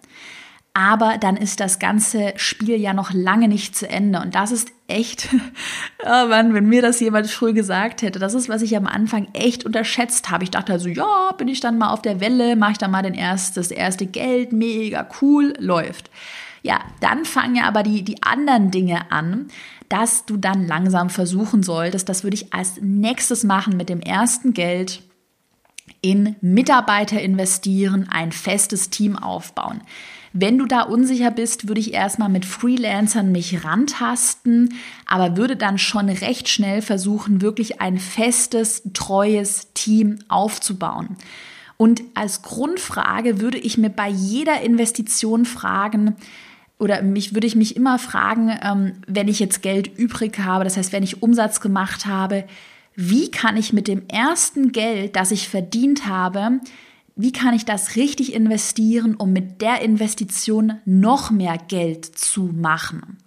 Aber 0.77 1.19
dann 1.19 1.37
ist 1.37 1.61
das 1.61 1.79
ganze 1.79 2.33
Spiel 2.35 2.81
ja 2.81 2.93
noch 2.95 3.13
lange 3.13 3.47
nicht 3.47 3.77
zu 3.77 3.89
Ende. 3.89 4.21
Und 4.21 4.35
das 4.35 4.51
ist 4.51 4.73
echt, 4.89 5.29
oh 6.05 6.27
Mann, 6.29 6.53
wenn 6.53 6.69
mir 6.69 6.83
das 6.83 6.99
jemand 6.99 7.29
früh 7.29 7.53
gesagt 7.53 8.03
hätte, 8.03 8.19
das 8.19 8.35
ist, 8.35 8.49
was 8.49 8.61
ich 8.61 8.77
am 8.77 8.89
Anfang 8.89 9.29
echt 9.35 9.65
unterschätzt 9.65 10.31
habe. 10.31 10.43
Ich 10.43 10.51
dachte 10.51 10.73
also, 10.73 10.89
ja, 10.89 11.31
bin 11.39 11.47
ich 11.47 11.61
dann 11.61 11.79
mal 11.79 11.91
auf 11.91 12.03
der 12.03 12.21
Welle, 12.21 12.57
mache 12.57 12.73
ich 12.73 12.79
dann 12.79 12.91
mal 12.91 13.03
den 13.03 13.15
erst, 13.15 13.57
das 13.57 13.71
erste 13.71 14.07
Geld, 14.07 14.53
mega 14.53 15.09
cool, 15.23 15.55
läuft. 15.61 16.11
Ja, 16.63 16.81
dann 17.01 17.25
fangen 17.25 17.55
ja 17.55 17.65
aber 17.65 17.85
die, 17.85 18.03
die 18.03 18.23
anderen 18.25 18.73
Dinge 18.73 19.13
an, 19.13 19.47
dass 19.89 20.27
du 20.27 20.37
dann 20.37 20.67
langsam 20.67 21.09
versuchen 21.09 21.63
solltest. 21.63 22.09
Das 22.09 22.25
würde 22.25 22.35
ich 22.35 22.53
als 22.53 22.81
nächstes 22.81 23.45
machen 23.45 23.77
mit 23.77 23.89
dem 23.89 24.01
ersten 24.01 24.55
Geld 24.55 25.03
in 26.01 26.35
Mitarbeiter 26.41 27.21
investieren, 27.21 28.09
ein 28.11 28.33
festes 28.33 28.91
Team 28.91 29.17
aufbauen. 29.17 29.83
Wenn 30.37 30.59
du 30.59 30.67
da 30.67 30.83
unsicher 30.83 31.31
bist, 31.31 31.69
würde 31.69 31.81
ich 31.81 31.95
erstmal 31.95 32.29
mit 32.29 32.45
Freelancern 32.45 33.31
mich 33.31 33.65
rantasten, 33.65 34.75
aber 35.07 35.37
würde 35.37 35.55
dann 35.55 35.79
schon 35.79 36.09
recht 36.09 36.49
schnell 36.49 36.83
versuchen, 36.83 37.41
wirklich 37.41 37.81
ein 37.81 37.99
festes, 37.99 38.83
treues 38.95 39.73
Team 39.75 40.19
aufzubauen. 40.27 41.17
Und 41.77 42.03
als 42.15 42.43
Grundfrage 42.43 43.41
würde 43.41 43.59
ich 43.59 43.79
mir 43.79 43.91
bei 43.91 44.09
jeder 44.09 44.61
Investition 44.61 45.45
fragen, 45.45 46.17
oder 46.81 47.03
mich 47.03 47.33
würde 47.33 47.47
ich 47.47 47.55
mich 47.55 47.77
immer 47.77 48.01
fragen, 48.01 48.59
ähm, 48.61 48.95
wenn 49.07 49.29
ich 49.29 49.39
jetzt 49.39 49.63
Geld 49.63 49.97
übrig 49.97 50.41
habe, 50.41 50.65
das 50.65 50.77
heißt, 50.77 50.93
wenn 50.93 51.05
ich 51.05 51.23
Umsatz 51.23 51.61
gemacht 51.61 52.07
habe, 52.07 52.43
wie 52.97 53.31
kann 53.31 53.57
ich 53.57 53.73
mit 53.73 53.87
dem 53.87 54.09
ersten 54.09 54.73
Geld, 54.73 55.15
das 55.15 55.31
ich 55.31 55.49
verdient 55.49 56.07
habe, 56.07 56.59
wie 57.17 57.33
kann 57.33 57.55
ich 57.55 57.65
das 57.65 57.97
richtig 57.97 58.33
investieren, 58.33 59.15
um 59.15 59.33
mit 59.33 59.61
der 59.61 59.83
Investition 59.83 60.81
noch 60.85 61.31
mehr 61.31 61.59
Geld 61.59 62.05
zu 62.05 62.45
machen. 62.45 63.19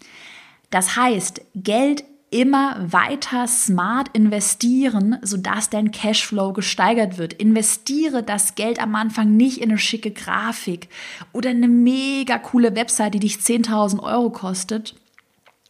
Das 0.70 0.96
heißt, 0.98 1.42
Geld 1.56 2.04
immer 2.30 2.76
weiter 2.92 3.48
smart 3.48 4.10
investieren, 4.12 5.18
sodass 5.22 5.70
dein 5.70 5.92
Cashflow 5.92 6.52
gesteigert 6.52 7.18
wird. 7.18 7.34
Investiere 7.34 8.22
das 8.22 8.56
Geld 8.56 8.82
am 8.82 8.96
Anfang 8.96 9.38
nicht 9.38 9.60
in 9.60 9.70
eine 9.70 9.78
schicke 9.78 10.12
Grafik 10.12 10.90
oder 11.32 11.52
eine 11.52 11.70
mega 11.70 12.38
coole 12.38 12.76
Website, 12.76 13.14
die 13.14 13.20
dich 13.20 13.38
10.000 13.38 14.04
Euro 14.04 14.30
kostet, 14.30 14.96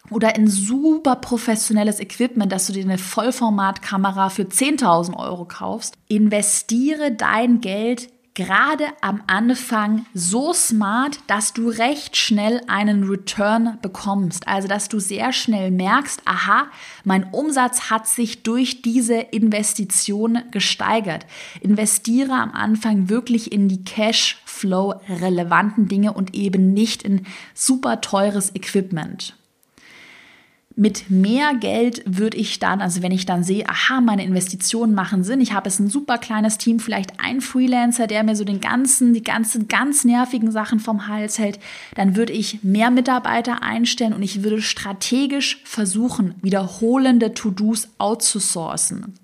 oder 0.09 0.35
in 0.35 0.47
super 0.47 1.15
professionelles 1.15 1.99
Equipment, 1.99 2.51
dass 2.51 2.67
du 2.67 2.73
dir 2.73 2.83
eine 2.83 2.97
Vollformatkamera 2.97 4.29
für 4.29 4.43
10.000 4.43 5.17
Euro 5.17 5.45
kaufst. 5.45 5.95
Investiere 6.07 7.11
dein 7.11 7.61
Geld 7.61 8.09
gerade 8.37 8.85
am 9.01 9.23
Anfang 9.25 10.05
so 10.13 10.53
smart, 10.53 11.19
dass 11.25 11.53
du 11.53 11.69
recht 11.69 12.15
schnell 12.15 12.61
einen 12.67 13.09
Return 13.09 13.79
bekommst. 13.81 14.47
Also, 14.47 14.67
dass 14.67 14.89
du 14.89 14.99
sehr 14.99 15.33
schnell 15.33 15.71
merkst, 15.71 16.21
aha, 16.25 16.67
mein 17.03 17.23
Umsatz 17.31 17.89
hat 17.89 18.05
sich 18.05 18.43
durch 18.43 18.83
diese 18.83 19.15
Investition 19.15 20.37
gesteigert. 20.51 21.25
Investiere 21.61 22.33
am 22.33 22.51
Anfang 22.51 23.09
wirklich 23.09 23.51
in 23.51 23.69
die 23.69 23.83
Cashflow 23.83 25.01
relevanten 25.09 25.87
Dinge 25.87 26.13
und 26.13 26.35
eben 26.35 26.73
nicht 26.73 27.01
in 27.01 27.25
super 27.55 28.01
teures 28.01 28.53
Equipment. 28.53 29.35
Mit 30.79 31.09
mehr 31.09 31.55
Geld 31.55 32.03
würde 32.05 32.37
ich 32.37 32.59
dann, 32.59 32.81
also 32.81 33.01
wenn 33.01 33.11
ich 33.11 33.25
dann 33.25 33.43
sehe, 33.43 33.67
aha, 33.67 33.99
meine 33.99 34.23
Investitionen 34.23 34.93
machen 34.93 35.23
Sinn, 35.23 35.41
ich 35.41 35.53
habe 35.53 35.67
es 35.67 35.79
ein 35.79 35.89
super 35.89 36.19
kleines 36.19 36.59
Team, 36.59 36.79
vielleicht 36.79 37.19
ein 37.19 37.41
Freelancer, 37.41 38.05
der 38.05 38.23
mir 38.23 38.35
so 38.35 38.43
den 38.43 38.61
ganzen, 38.61 39.11
die 39.15 39.23
ganzen 39.23 39.67
ganz 39.67 40.05
nervigen 40.05 40.51
Sachen 40.51 40.79
vom 40.79 41.07
Hals 41.07 41.39
hält, 41.39 41.57
dann 41.95 42.15
würde 42.15 42.31
ich 42.31 42.61
mehr 42.61 42.91
Mitarbeiter 42.91 43.63
einstellen 43.63 44.13
und 44.13 44.21
ich 44.21 44.43
würde 44.43 44.61
strategisch 44.61 45.63
versuchen, 45.65 46.35
wiederholende 46.43 47.33
To-Dos 47.33 47.87
outzusourcen. 47.97 49.15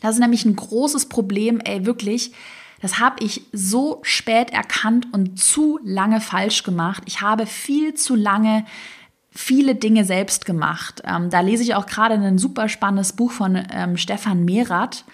Das 0.00 0.14
ist 0.14 0.20
nämlich 0.20 0.44
ein 0.44 0.54
großes 0.54 1.06
Problem, 1.06 1.58
ey, 1.58 1.86
wirklich. 1.86 2.30
Das 2.80 3.00
habe 3.00 3.24
ich 3.24 3.42
so 3.52 3.98
spät 4.02 4.50
erkannt 4.50 5.08
und 5.10 5.40
zu 5.40 5.80
lange 5.82 6.20
falsch 6.20 6.62
gemacht. 6.62 7.02
Ich 7.06 7.20
habe 7.20 7.46
viel 7.46 7.94
zu 7.94 8.14
lange 8.14 8.64
viele 9.30 9.74
Dinge 9.74 10.04
selbst 10.04 10.46
gemacht. 10.46 11.02
Ähm, 11.04 11.30
da 11.30 11.40
lese 11.40 11.62
ich 11.62 11.74
auch 11.74 11.86
gerade 11.86 12.14
ein 12.14 12.38
super 12.38 12.68
spannendes 12.68 13.12
Buch 13.12 13.30
von 13.30 13.60
ähm, 13.72 13.96
Stefan 13.96 14.44
Mehrath. 14.44 15.04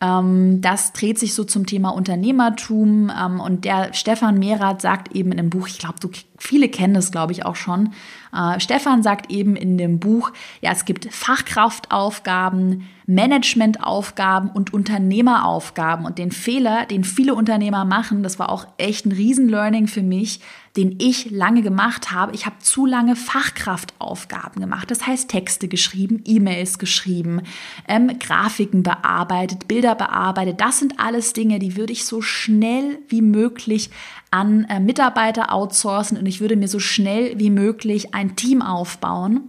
Ähm, 0.00 0.60
das 0.60 0.92
dreht 0.92 1.18
sich 1.18 1.34
so 1.34 1.44
zum 1.44 1.66
Thema 1.66 1.90
Unternehmertum. 1.90 3.10
Ähm, 3.16 3.40
und 3.40 3.64
der 3.64 3.92
Stefan 3.94 4.38
Mehrath 4.38 4.80
sagt 4.80 5.14
eben 5.14 5.30
in 5.32 5.38
dem 5.38 5.50
Buch, 5.50 5.68
ich 5.68 5.78
glaube, 5.78 5.96
viele 6.38 6.68
kennen 6.68 6.96
es, 6.96 7.10
glaube 7.10 7.32
ich, 7.32 7.44
auch 7.44 7.56
schon. 7.56 7.92
Äh, 8.32 8.60
Stefan 8.60 9.02
sagt 9.02 9.30
eben 9.30 9.56
in 9.56 9.78
dem 9.78 9.98
Buch, 9.98 10.32
ja, 10.60 10.72
es 10.72 10.84
gibt 10.84 11.12
Fachkraftaufgaben, 11.12 12.88
Managementaufgaben 13.06 14.50
und 14.50 14.72
Unternehmeraufgaben. 14.72 16.04
Und 16.04 16.18
den 16.18 16.30
Fehler, 16.30 16.86
den 16.86 17.04
viele 17.04 17.34
Unternehmer 17.34 17.84
machen, 17.84 18.22
das 18.22 18.38
war 18.38 18.50
auch 18.50 18.66
echt 18.76 19.06
ein 19.06 19.12
Riesenlearning 19.12 19.86
für 19.86 20.02
mich, 20.02 20.40
den 20.76 20.98
ich 21.00 21.30
lange 21.30 21.62
gemacht 21.62 22.12
habe. 22.12 22.34
Ich 22.34 22.46
habe 22.46 22.58
zu 22.60 22.86
lange 22.86 23.16
Fachkraftaufgaben 23.16 24.60
gemacht. 24.60 24.90
Das 24.90 25.06
heißt 25.06 25.30
Texte 25.30 25.66
geschrieben, 25.66 26.22
E-Mails 26.24 26.78
geschrieben, 26.78 27.42
ähm, 27.88 28.18
Grafiken 28.18 28.82
bearbeitet, 28.82 29.66
Bilder 29.66 29.94
bearbeitet. 29.94 30.60
Das 30.60 30.78
sind 30.78 31.00
alles 31.00 31.32
Dinge, 31.32 31.58
die 31.58 31.76
würde 31.76 31.92
ich 31.92 32.04
so 32.04 32.20
schnell 32.20 32.98
wie 33.08 33.22
möglich 33.22 33.90
an 34.30 34.64
äh, 34.64 34.80
Mitarbeiter 34.80 35.52
outsourcen 35.52 36.18
und 36.18 36.26
ich 36.26 36.40
würde 36.40 36.56
mir 36.56 36.68
so 36.68 36.78
schnell 36.78 37.38
wie 37.38 37.50
möglich 37.50 38.14
ein 38.14 38.36
Team 38.36 38.62
aufbauen, 38.62 39.48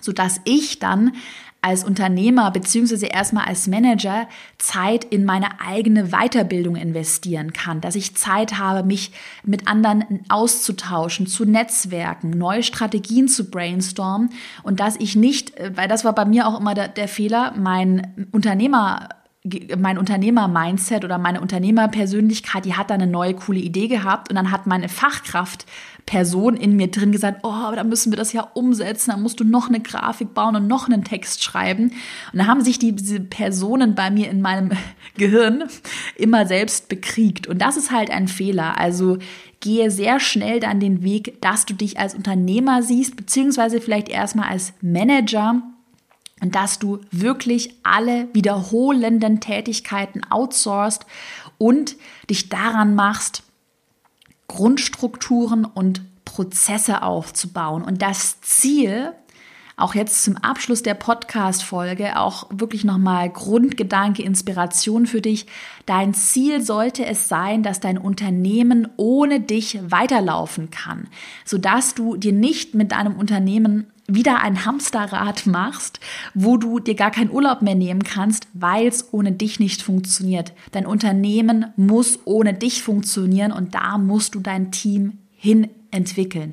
sodass 0.00 0.40
ich 0.44 0.78
dann 0.78 1.12
als 1.64 1.82
Unternehmer 1.82 2.50
beziehungsweise 2.50 3.06
erstmal 3.06 3.46
als 3.46 3.66
Manager 3.66 4.28
Zeit 4.58 5.02
in 5.04 5.24
meine 5.24 5.62
eigene 5.62 6.08
Weiterbildung 6.08 6.76
investieren 6.76 7.54
kann, 7.54 7.80
dass 7.80 7.94
ich 7.94 8.14
Zeit 8.16 8.58
habe, 8.58 8.86
mich 8.86 9.12
mit 9.44 9.66
anderen 9.66 10.20
auszutauschen, 10.28 11.26
zu 11.26 11.46
Netzwerken, 11.46 12.28
neue 12.30 12.62
Strategien 12.62 13.28
zu 13.28 13.50
brainstormen 13.50 14.28
und 14.62 14.78
dass 14.78 14.96
ich 14.96 15.16
nicht, 15.16 15.56
äh, 15.56 15.74
weil 15.74 15.88
das 15.88 16.04
war 16.04 16.14
bei 16.14 16.26
mir 16.26 16.46
auch 16.46 16.60
immer 16.60 16.74
der, 16.74 16.88
der 16.88 17.08
Fehler, 17.08 17.54
mein 17.56 18.28
Unternehmer 18.30 19.08
mein 19.76 19.98
Unternehmer-Mindset 19.98 21.04
oder 21.04 21.18
meine 21.18 21.42
Unternehmerpersönlichkeit, 21.42 22.64
die 22.64 22.74
hat 22.74 22.88
da 22.88 22.94
eine 22.94 23.06
neue 23.06 23.34
coole 23.34 23.58
Idee 23.58 23.88
gehabt 23.88 24.30
und 24.30 24.36
dann 24.36 24.50
hat 24.50 24.66
meine 24.66 24.88
Fachkraft 24.88 25.66
Person 26.06 26.56
in 26.56 26.76
mir 26.76 26.90
drin 26.90 27.12
gesagt, 27.12 27.40
oh, 27.42 27.50
aber 27.50 27.76
da 27.76 27.84
müssen 27.84 28.10
wir 28.10 28.16
das 28.16 28.32
ja 28.32 28.42
umsetzen, 28.54 29.10
da 29.10 29.16
musst 29.18 29.40
du 29.40 29.44
noch 29.44 29.68
eine 29.68 29.80
Grafik 29.80 30.32
bauen 30.32 30.56
und 30.56 30.66
noch 30.66 30.88
einen 30.88 31.04
Text 31.04 31.44
schreiben. 31.44 31.92
Und 32.32 32.38
da 32.38 32.46
haben 32.46 32.62
sich 32.62 32.78
die, 32.78 32.92
diese 32.92 33.20
Personen 33.20 33.94
bei 33.94 34.10
mir 34.10 34.30
in 34.30 34.40
meinem 34.40 34.70
Gehirn 35.16 35.64
immer 36.16 36.46
selbst 36.46 36.88
bekriegt. 36.88 37.46
Und 37.46 37.60
das 37.60 37.76
ist 37.76 37.90
halt 37.90 38.10
ein 38.10 38.28
Fehler. 38.28 38.78
Also 38.78 39.18
gehe 39.60 39.90
sehr 39.90 40.20
schnell 40.20 40.60
dann 40.60 40.80
den 40.80 41.02
Weg, 41.02 41.40
dass 41.42 41.66
du 41.66 41.74
dich 41.74 41.98
als 41.98 42.14
Unternehmer 42.14 42.82
siehst, 42.82 43.16
beziehungsweise 43.16 43.80
vielleicht 43.80 44.08
erstmal 44.08 44.48
als 44.48 44.74
Manager 44.82 45.62
dass 46.40 46.78
du 46.78 47.00
wirklich 47.10 47.74
alle 47.82 48.28
wiederholenden 48.34 49.40
Tätigkeiten 49.40 50.22
outsourcest 50.24 51.06
und 51.58 51.96
dich 52.28 52.48
daran 52.48 52.94
machst, 52.94 53.42
Grundstrukturen 54.48 55.64
und 55.64 56.02
Prozesse 56.24 57.02
aufzubauen. 57.02 57.82
Und 57.82 58.02
das 58.02 58.40
Ziel, 58.40 59.12
auch 59.76 59.94
jetzt 59.94 60.22
zum 60.22 60.36
Abschluss 60.36 60.82
der 60.82 60.94
Podcast-Folge, 60.94 62.18
auch 62.18 62.46
wirklich 62.50 62.84
nochmal 62.84 63.30
Grundgedanke, 63.30 64.22
Inspiration 64.22 65.06
für 65.06 65.20
dich. 65.20 65.46
Dein 65.86 66.14
Ziel 66.14 66.60
sollte 66.60 67.04
es 67.04 67.28
sein, 67.28 67.62
dass 67.62 67.80
dein 67.80 67.98
Unternehmen 67.98 68.88
ohne 68.96 69.40
dich 69.40 69.78
weiterlaufen 69.82 70.70
kann, 70.70 71.08
sodass 71.44 71.94
du 71.94 72.16
dir 72.16 72.32
nicht 72.32 72.74
mit 72.74 72.92
deinem 72.92 73.16
Unternehmen 73.16 73.86
wieder 74.06 74.40
ein 74.40 74.64
Hamsterrad 74.64 75.46
machst, 75.46 76.00
wo 76.34 76.56
du 76.56 76.78
dir 76.78 76.94
gar 76.94 77.10
keinen 77.10 77.30
Urlaub 77.30 77.62
mehr 77.62 77.74
nehmen 77.74 78.02
kannst, 78.02 78.48
weil 78.52 78.86
es 78.86 79.12
ohne 79.12 79.32
dich 79.32 79.60
nicht 79.60 79.82
funktioniert. 79.82 80.52
Dein 80.72 80.86
Unternehmen 80.86 81.66
muss 81.76 82.18
ohne 82.24 82.54
dich 82.54 82.82
funktionieren 82.82 83.52
und 83.52 83.74
da 83.74 83.98
musst 83.98 84.34
du 84.34 84.40
dein 84.40 84.70
Team 84.72 85.18
hin 85.36 85.68
entwickeln. 85.90 86.52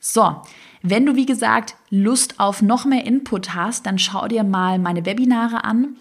So, 0.00 0.42
wenn 0.82 1.06
du 1.06 1.16
wie 1.16 1.26
gesagt 1.26 1.76
Lust 1.90 2.38
auf 2.38 2.62
noch 2.62 2.84
mehr 2.84 3.04
Input 3.04 3.54
hast, 3.54 3.86
dann 3.86 3.98
schau 3.98 4.28
dir 4.28 4.44
mal 4.44 4.78
meine 4.78 5.04
Webinare 5.06 5.64
an. 5.64 5.96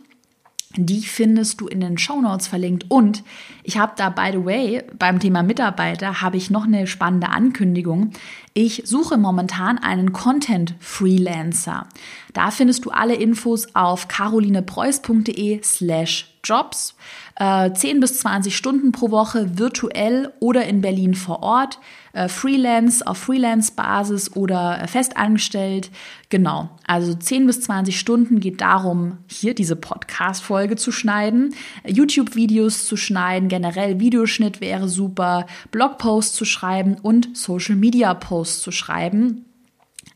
Die 0.75 1.01
findest 1.01 1.61
du 1.61 1.67
in 1.67 1.79
den 1.79 1.97
Show 1.97 2.21
Notes 2.21 2.47
verlinkt. 2.47 2.85
Und 2.89 3.23
ich 3.63 3.77
habe 3.77 3.93
da, 3.95 4.09
by 4.09 4.31
the 4.33 4.45
way, 4.45 4.83
beim 4.99 5.19
Thema 5.19 5.41
Mitarbeiter 5.41 6.21
habe 6.21 6.37
ich 6.37 6.49
noch 6.49 6.65
eine 6.65 6.87
spannende 6.87 7.29
Ankündigung. 7.29 8.11
Ich 8.53 8.83
suche 8.85 9.17
momentan 9.17 9.77
einen 9.77 10.11
Content 10.11 10.75
Freelancer. 10.79 11.87
Da 12.33 12.51
findest 12.51 12.85
du 12.85 12.91
alle 12.91 13.15
Infos 13.15 13.73
auf 13.75 14.07
carolinepreuß.de 14.07 15.61
slash 15.63 16.33
jobs. 16.43 16.95
Äh, 17.39 17.71
10 17.71 17.99
bis 17.99 18.19
20 18.19 18.57
Stunden 18.57 18.91
pro 18.91 19.11
Woche 19.11 19.59
virtuell 19.59 20.33
oder 20.39 20.65
in 20.65 20.81
Berlin 20.81 21.13
vor 21.13 21.43
Ort. 21.43 21.79
Äh, 22.13 22.29
Freelance 22.29 23.05
auf 23.05 23.19
Freelance-Basis 23.19 24.35
oder 24.35 24.81
äh, 24.81 24.87
festangestellt. 24.87 25.91
Genau, 26.29 26.71
also 26.87 27.13
10 27.13 27.45
bis 27.45 27.61
20 27.61 27.99
Stunden 27.99 28.39
geht 28.39 28.59
darum, 28.59 29.19
hier 29.27 29.53
diese 29.53 29.75
Podcast-Folge 29.75 30.77
zu 30.77 30.91
schneiden, 30.91 31.53
YouTube-Videos 31.85 32.87
zu 32.87 32.97
schneiden, 32.97 33.49
generell 33.49 33.99
Videoschnitt 33.99 34.59
wäre 34.59 34.89
super, 34.89 35.45
Blogposts 35.69 36.35
zu 36.35 36.43
schreiben 36.43 36.97
und 36.99 37.37
Social-Media-Posts 37.37 38.61
zu 38.61 38.71
schreiben. 38.71 39.46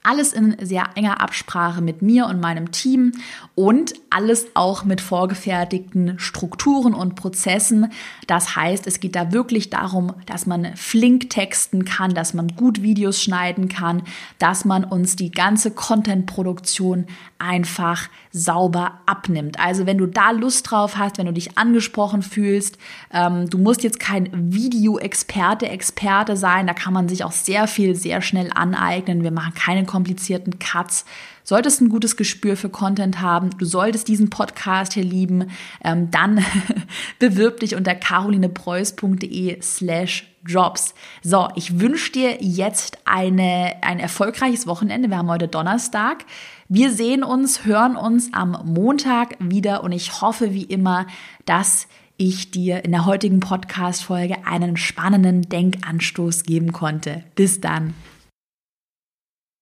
Alles 0.04 0.34
in 0.34 0.56
sehr 0.60 0.86
enger 0.96 1.22
Absprache 1.22 1.82
mit 1.82 2.02
mir 2.02 2.26
und 2.26 2.40
meinem 2.40 2.72
Team 2.72 3.12
und 3.54 3.94
alles 4.10 4.48
auch 4.56 4.84
mit 4.84 5.00
vorgefertigten 5.00 6.18
Strukturen 6.18 6.96
und 6.96 7.16
Prozessen. 7.16 7.92
Das 8.26 8.56
heißt, 8.56 8.88
es 8.88 9.00
geht 9.00 9.16
da 9.16 9.32
wirklich 9.32 9.70
darum, 9.70 10.14
dass 10.26 10.48
man 10.48 10.76
flink 10.76 11.30
texten 11.30 11.86
kann, 11.86 12.16
dass 12.16 12.34
man 12.34 12.48
gut 12.56 12.82
Videos 12.82 13.22
schneiden 13.22 13.70
kann, 13.70 14.02
dass 14.40 14.66
man 14.66 14.84
uns 14.84 15.16
die 15.16 15.30
ganze 15.30 15.70
Content-Produktion 15.70 17.06
einfach 17.38 18.10
sauber 18.32 19.00
abnimmt. 19.06 19.60
Also 19.60 19.86
wenn 19.86 19.98
du 19.98 20.06
da 20.06 20.32
Lust 20.32 20.70
drauf 20.70 20.98
hast, 20.98 21.18
wenn 21.18 21.26
du 21.26 21.34
dich 21.34 21.58
angesprochen 21.58 22.22
fühlst, 22.22 22.78
ähm, 23.14 23.50
du 23.50 23.58
musst 23.58 23.84
jetzt 23.84 24.00
kein 24.00 24.30
Video-Experte, 24.32 25.68
Experte 25.68 26.38
sein, 26.38 26.68
da 26.68 26.74
kann 26.74 26.94
man 26.94 27.10
sich 27.10 27.24
auch 27.24 27.32
sehr 27.32 27.68
viel, 27.68 27.96
sehr 27.96 28.22
schnell 28.22 28.50
aneignen. 28.54 29.24
Wir 29.24 29.32
machen 29.32 29.54
keine 29.54 29.86
komplizierten 29.86 30.60
Cuts. 30.60 31.06
Solltest 31.44 31.82
ein 31.82 31.90
gutes 31.90 32.16
Gespür 32.16 32.56
für 32.56 32.70
Content 32.70 33.20
haben, 33.20 33.50
du 33.58 33.66
solltest 33.66 34.08
diesen 34.08 34.30
Podcast 34.30 34.94
hier 34.94 35.04
lieben, 35.04 35.50
ähm, 35.84 36.12
dann 36.12 36.46
bewirb 37.20 37.60
dich 37.60 37.76
unter 37.76 37.96
carolinepreuß.de 37.96 39.62
slash 39.62 40.28
Jobs. 40.46 40.94
So, 41.22 41.50
ich 41.56 41.80
wünsche 41.80 42.12
dir 42.12 42.38
jetzt 42.42 42.98
eine, 43.06 43.74
ein 43.82 44.00
erfolgreiches 44.00 44.66
Wochenende. 44.66 45.10
Wir 45.10 45.18
haben 45.18 45.30
heute 45.30 45.48
Donnerstag. 45.48 46.26
Wir 46.74 46.94
sehen 46.94 47.22
uns, 47.26 47.66
hören 47.66 47.98
uns 47.98 48.30
am 48.32 48.58
Montag 48.64 49.36
wieder 49.40 49.84
und 49.84 49.92
ich 49.92 50.22
hoffe 50.22 50.54
wie 50.54 50.64
immer, 50.64 51.06
dass 51.44 51.90
ich 52.16 52.50
dir 52.50 52.86
in 52.86 52.92
der 52.92 53.06
heutigen 53.06 53.42
Podcast-Folge 53.42 54.48
einen 54.48 54.78
spannenden 54.78 55.42
Denkanstoß 55.42 56.44
geben 56.44 56.72
konnte. 56.72 57.26
Bis 57.36 57.60
dann. 57.60 57.94